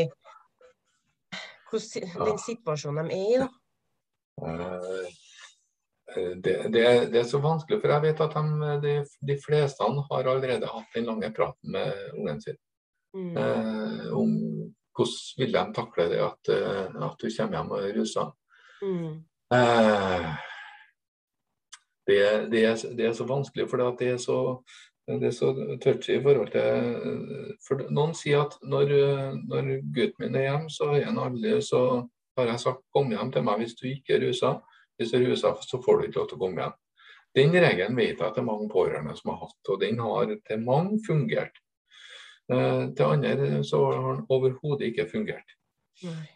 [1.71, 3.51] hvordan, den situasjonen de er i, da?
[4.49, 5.13] Eh,
[6.13, 8.91] Det, det, det er så vanskelig, for jeg vet at de, de,
[9.25, 12.59] de fleste har allerede hatt den lange praten med ungen sin.
[13.17, 13.37] Mm.
[13.37, 14.35] Eh, om
[14.93, 18.27] hvordan vil de takle det at, eh, at du kommer hjem og er rusa.
[18.83, 19.25] Mm.
[19.53, 20.31] Eh,
[22.07, 22.23] det,
[22.53, 24.39] det, er, det er så vanskelig, for det er så,
[25.21, 28.95] det så touchy i forhold til for Noen sier at når,
[29.51, 31.83] når gutten min er hjemme, så er han aldri så
[32.39, 34.55] har jeg sagt kom hjem til meg hvis du ikke er rusa.
[34.97, 36.79] Hvis du er rusa, så får du ikke lov til å komme hjem.
[37.37, 40.33] Den regelen vet jeg at det er mange pårørende som har hatt, og den har
[40.49, 41.61] til mange fungert.
[42.53, 45.57] Eh, til andre så har den overhodet ikke fungert.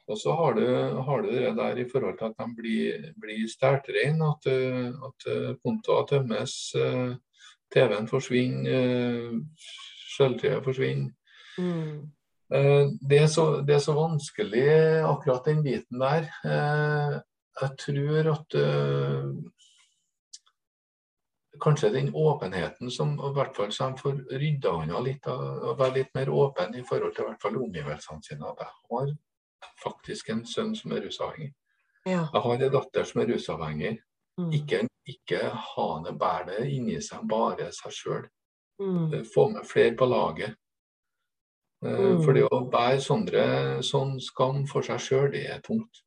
[0.07, 0.67] Og så har du,
[1.07, 5.29] har du det der i forhold til at de blir, blir stærtreine, at, eh, at
[5.33, 7.17] eh, kontoer tømmes, eh,
[7.75, 9.41] TV-en forsvinner,
[10.17, 11.11] sølvtreet forsvinner.
[11.59, 12.13] Mm.
[13.11, 14.69] Det, er så, det er så vanskelig,
[15.03, 16.29] akkurat den biten der.
[17.61, 18.57] Jeg tror at
[21.61, 26.15] kanskje den åpenheten som i hvert fall de får rydda unna litt, å være litt
[26.15, 28.53] mer åpen i forhold til i hvert fall omgivelsene sine.
[28.53, 29.17] At jeg har
[29.83, 31.53] faktisk en sønn som er rusavhengig.
[32.07, 32.29] Ja.
[32.33, 33.97] Jeg har en datter som er rusavhengig.
[34.39, 34.51] Mm.
[34.53, 38.27] Ikke, ikke ha det, bære det inni seg, bare seg sjøl.
[38.83, 39.25] Mm.
[39.33, 40.55] Få med flere på laget.
[41.85, 42.23] Eh, Mm.
[42.25, 43.47] For det å bære sånne,
[43.85, 46.03] sånn skam for seg sjøl, det er tungt.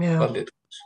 [0.00, 0.18] Ja.
[0.20, 0.78] Veldig tungt.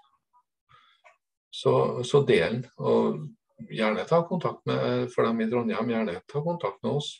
[1.50, 2.60] Så, så del.
[2.78, 3.26] Og
[3.70, 7.10] gjerne ta kontakt med for dem i Trondheim, gjerne ta kontakt med oss.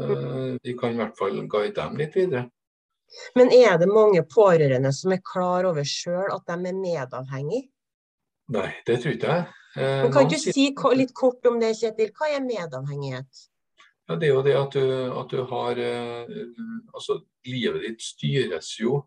[0.00, 2.48] Eh, Vi kan i hvert fall guide dem litt videre.
[3.36, 7.68] Men er det mange pårørende som er klar over sjøl at de er medavhengige?
[8.54, 9.46] Nei, det tror ikke jeg.
[9.76, 12.12] Eh, Men kan du sier- si litt kort om det, Kjetil?
[12.12, 13.48] Hva er medavhengighet?
[14.08, 16.26] Ja, Det er jo det at du, at du har eh,
[16.94, 19.04] Altså, livet ditt styres jo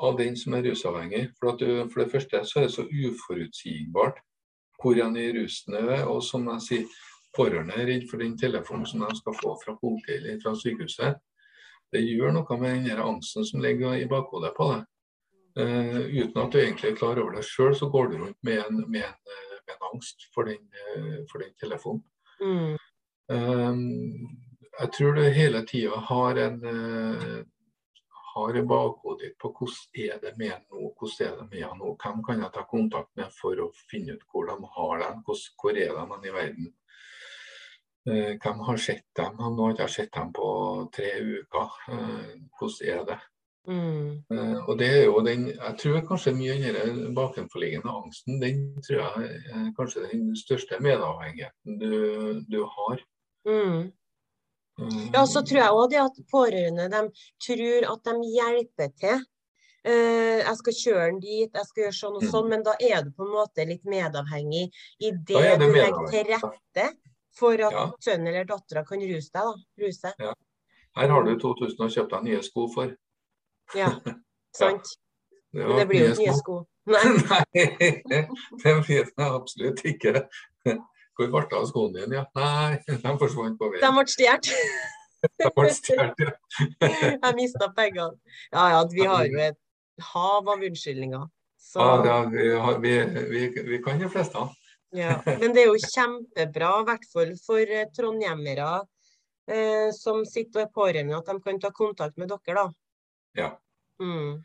[0.00, 1.32] av den som er rusavhengig.
[1.38, 4.20] For, du, for det første så er det så uforutsigbart
[4.80, 6.06] hvor han i rusen er.
[6.08, 6.86] Og som jeg sier,
[7.36, 11.18] pårørende er redd for den telefonen som de skal få fra politiet eller fra sykehuset.
[11.90, 14.86] Det gjør noe med den angsten som ligger i bakhodet på deg.
[15.58, 18.62] Uh, uten at du egentlig er klar over det sjøl, så går du rundt med
[18.62, 20.62] en, med en, med en angst for den,
[21.32, 22.04] for den telefonen.
[22.40, 22.76] Mm.
[23.30, 23.80] Um,
[24.80, 27.40] jeg tror du hele tida har en uh,
[28.34, 31.94] har i bakhodet ditt på hvordan er det med nå, hvordan er det med nå,
[32.02, 35.80] hvem kan jeg ta kontakt med for å finne ut hvor de har hvor, hvor
[35.84, 36.70] er de i verden.
[38.08, 39.36] Uh, hvem har sett dem?
[39.38, 40.46] han har ikke sett dem på
[40.94, 41.74] tre uker.
[41.90, 43.18] Uh, hvordan er det?
[43.68, 44.24] Mm.
[44.32, 48.62] Uh, og det er jo den, Jeg tror kanskje mye av den bakenforliggende angsten den
[48.86, 53.02] tror jeg er kanskje den største medavhengigheten du, du har.
[53.48, 53.90] Mm.
[55.12, 57.02] Ja, så tror jeg òg at pårørende de
[57.44, 59.28] tror at de hjelper til.
[59.84, 62.50] Uh, jeg skal kjøre den dit, jeg skal gjøre sånn og sånn, mm.
[62.52, 64.66] men da er du på en måte litt medavhengig
[65.00, 66.88] i det du legger til rette
[67.40, 67.86] for at ja.
[68.04, 69.48] sønnen eller dattera kan ruse deg.
[69.48, 70.12] da, ruse.
[70.20, 70.34] Ja.
[70.98, 72.92] Her har du 2000 og kjøpt deg nye sko for.
[73.78, 73.94] Ja,
[74.60, 74.94] sant.
[75.54, 75.66] Ja.
[75.66, 76.60] Men det blir jo ikke nye sko.
[76.90, 77.02] Nei.
[78.10, 78.22] Nei,
[78.64, 80.24] det blir det absolutt ikke.
[81.20, 82.16] Hvor ble det av skoene dine?
[82.16, 83.82] Ja, nei, de forsvant på veien.
[83.82, 84.46] De ble stjålet.
[85.42, 86.30] de ble stjålet, ja.
[87.12, 88.16] jeg mista pengene.
[88.54, 89.58] Ja ja, vi har jo et
[90.14, 91.26] hav av unnskyldninger.
[91.60, 91.84] Så...
[92.06, 92.94] Ja, vi, har, vi,
[93.28, 94.46] vi, vi, kan de fleste.
[94.96, 98.70] Ja, men det er jo kjempebra, i hvert fall for eh, trondhjemmere
[99.46, 102.66] eh, som sitter og er pårørende, at de kan ta kontakt med dere, da.
[103.38, 103.50] Ja.
[104.02, 104.40] Mm.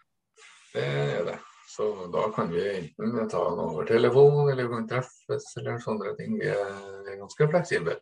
[0.73, 1.37] Det er det.
[1.75, 6.13] Så da kan vi enten ta den over telefonen, eller vi kan treffes, eller sånne
[6.19, 6.37] ting.
[6.39, 7.97] Vi er, ganske fleksible.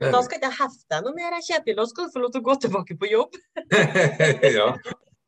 [0.00, 1.76] Men da skal ikke jeg hefte deg noe mer, Kjetil.
[1.78, 3.36] Da skal du få lov til å gå tilbake på jobb.
[4.58, 4.68] ja.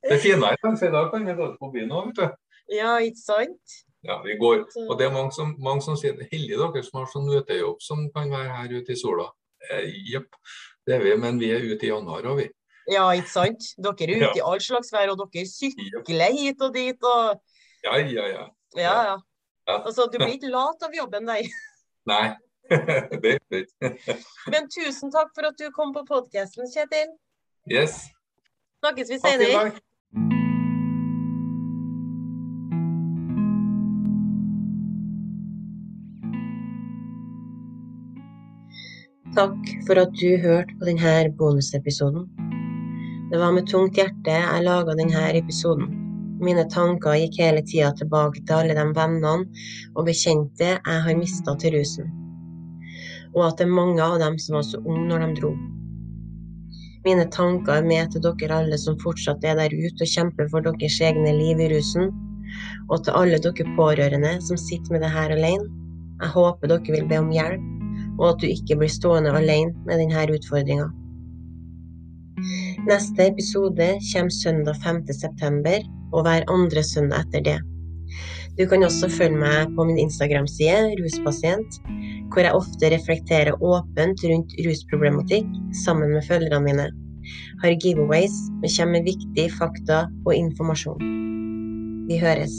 [0.05, 2.41] Det er finere, at i dag kan vi gå på byen òg, vet du.
[2.79, 3.77] Ja, ikke sant?
[4.05, 4.67] Ja, vi går.
[4.89, 8.05] Og det er mange som, mange som sier heldige dere som har sånn møtejobb som
[8.13, 9.31] kan være her ute i sola.
[9.71, 10.21] Eh,
[10.85, 12.49] det er vi, men vi er ute i januar òg, vi.
[12.93, 13.71] Ja, ikke sant.
[13.81, 14.33] Dere er ute ja.
[14.43, 17.01] i all slags vær, og dere sykler hit og dit.
[17.01, 17.41] og
[17.85, 18.49] ja, ja, ja.
[18.77, 19.17] Ja, ja.
[19.67, 21.43] Altså, du blir ikke lat av jobben, nei.
[22.13, 22.35] Nei.
[23.23, 23.91] det er ikke.
[24.53, 27.13] Men tusen takk for at du kom på podkasten, Kjetil.
[27.73, 27.97] Yes.
[28.85, 29.71] Snakkes vi senere.
[39.35, 42.29] Takk for at du hørte på denne bonusepisoden.
[43.33, 45.89] Det var med tungt hjerte jeg laga denne episoden.
[46.39, 49.49] Mine tanker gikk hele tida tilbake til alle de vennene
[49.97, 52.15] og bekjente jeg har mista til rusen,
[53.35, 55.53] og at det er mange av dem som var så unge når de dro.
[57.09, 60.63] Mine tanker er med til dere alle som fortsatt er der ute og kjemper for
[60.71, 62.15] deres egne liv i rusen,
[62.87, 65.71] og til alle dere pårørende som sitter med det her alene.
[66.23, 67.74] Jeg håper dere vil be om hjelp,
[68.19, 70.91] og at du ikke blir stående alene med denne utfordringa.
[72.85, 75.05] Neste episode kommer søndag 5.
[75.17, 77.61] september, og hver andre søndag etter det.
[78.59, 81.81] Du kan også følge meg på min Instagram-side, Ruspasient,
[82.31, 85.49] hvor jeg ofte reflekterer åpent rundt rusproblematikk
[85.85, 86.87] sammen med følgerne mine.
[87.65, 91.13] Har giveaways og kommer med viktige fakta og informasjon.
[92.11, 92.55] Vi høres.